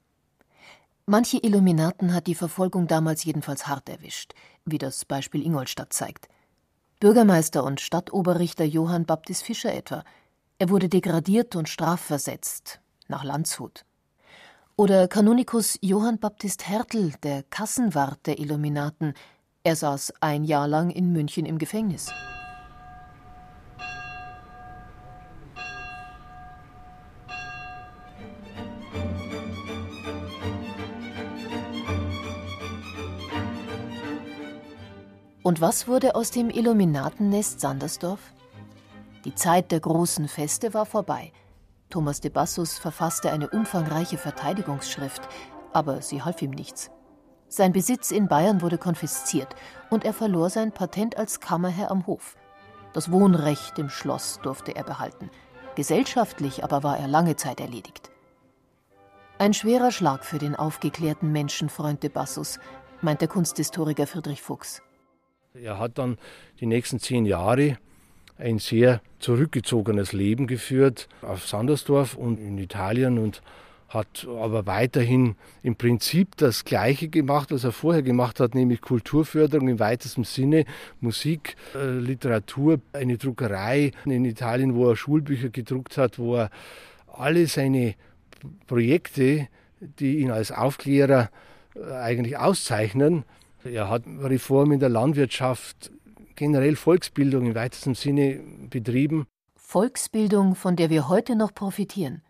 [1.07, 4.35] Manche Illuminaten hat die Verfolgung damals jedenfalls hart erwischt,
[4.67, 6.29] wie das Beispiel Ingolstadt zeigt.
[7.01, 10.05] Bürgermeister und Stadtoberrichter Johann Baptist Fischer etwa.
[10.59, 13.85] Er wurde degradiert und strafversetzt nach Landshut.
[14.77, 19.15] Oder Kanonikus Johann Baptist Hertel, der Kassenwart der Illuminaten.
[19.69, 22.11] Er saß ein Jahr lang in München im Gefängnis.
[35.43, 38.21] Und was wurde aus dem Illuminatennest Sandersdorf?
[39.27, 41.31] Die Zeit der großen Feste war vorbei.
[41.91, 45.29] Thomas de Bassus verfasste eine umfangreiche Verteidigungsschrift,
[45.75, 46.91] aber sie half ihm nichts.
[47.49, 49.49] Sein Besitz in Bayern wurde konfisziert
[49.89, 52.37] und er verlor sein Patent als Kammerherr am Hof.
[52.93, 55.31] Das Wohnrecht im Schloss durfte er behalten.
[55.75, 58.11] Gesellschaftlich aber war er lange Zeit erledigt.
[59.39, 62.59] Ein schwerer Schlag für den aufgeklärten Menschenfreund de Bassus,
[63.01, 64.83] meint der Kunsthistoriker Friedrich Fuchs.
[65.55, 66.19] Er hat dann
[66.61, 67.79] die nächsten zehn Jahre
[68.37, 73.43] ein sehr zurückgezogenes Leben geführt auf Sandersdorf und in Italien und
[73.89, 79.68] hat aber weiterhin im Prinzip das Gleiche gemacht, was er vorher gemacht hat, nämlich Kulturförderung
[79.68, 80.64] im weitesten Sinne,
[81.01, 86.51] Musik, äh, Literatur, eine Druckerei in Italien, wo er Schulbücher gedruckt hat, wo er
[87.07, 87.95] alle seine
[88.66, 89.49] Projekte,
[89.80, 91.30] die ihn als Aufklärer
[91.74, 93.24] äh, eigentlich auszeichnen,
[93.64, 95.91] er hat Reformen in der Landwirtschaft,
[96.36, 99.26] generell Volksbildung im weitesten Sinne betrieben.
[99.57, 102.22] Volksbildung, von der wir heute noch profitieren.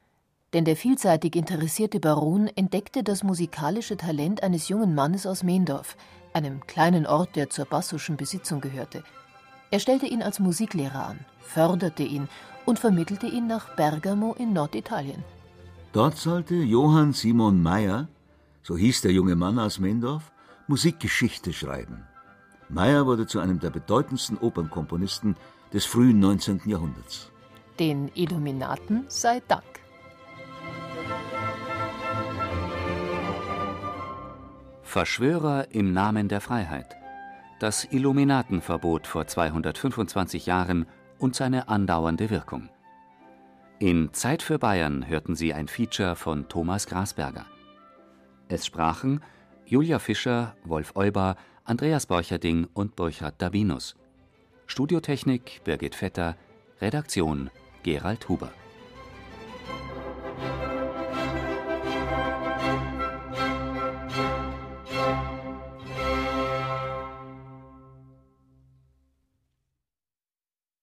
[0.55, 5.97] Denn der vielseitig interessierte Baron entdeckte das musikalische Talent eines jungen Mannes aus Mehendorf,
[6.33, 9.05] einem kleinen Ort, der zur bassuschen Besitzung gehörte.
[9.71, 12.29] Er stellte ihn als Musiklehrer an, förderte ihn
[12.65, 15.23] und vermittelte ihn nach Bergamo in Norditalien.
[15.93, 18.09] Dort sollte Johann Simon Mayer,
[18.63, 20.33] so hieß der junge Mann aus Mehendorf,
[20.67, 22.05] Musikgeschichte schreiben.
[22.71, 25.37] Meyer wurde zu einem der bedeutendsten Opernkomponisten
[25.73, 26.63] des frühen 19.
[26.67, 27.31] Jahrhunderts.
[27.79, 29.68] Den Illuminaten sei Dank.
[34.89, 36.97] Verschwörer im Namen der Freiheit.
[37.61, 40.87] Das Illuminatenverbot vor 225 Jahren
[41.19, 42.71] und seine andauernde Wirkung.
[43.79, 47.45] In Zeit für Bayern hörten Sie ein Feature von Thomas Grasberger.
[48.49, 49.21] Es sprachen
[49.67, 53.95] Julia Fischer, Wolf Euber, Andreas Borcherding und Burchard Dabinus.
[54.67, 56.35] Studiotechnik Birgit Vetter,
[56.81, 57.51] Redaktion
[57.83, 58.53] Gerald Huber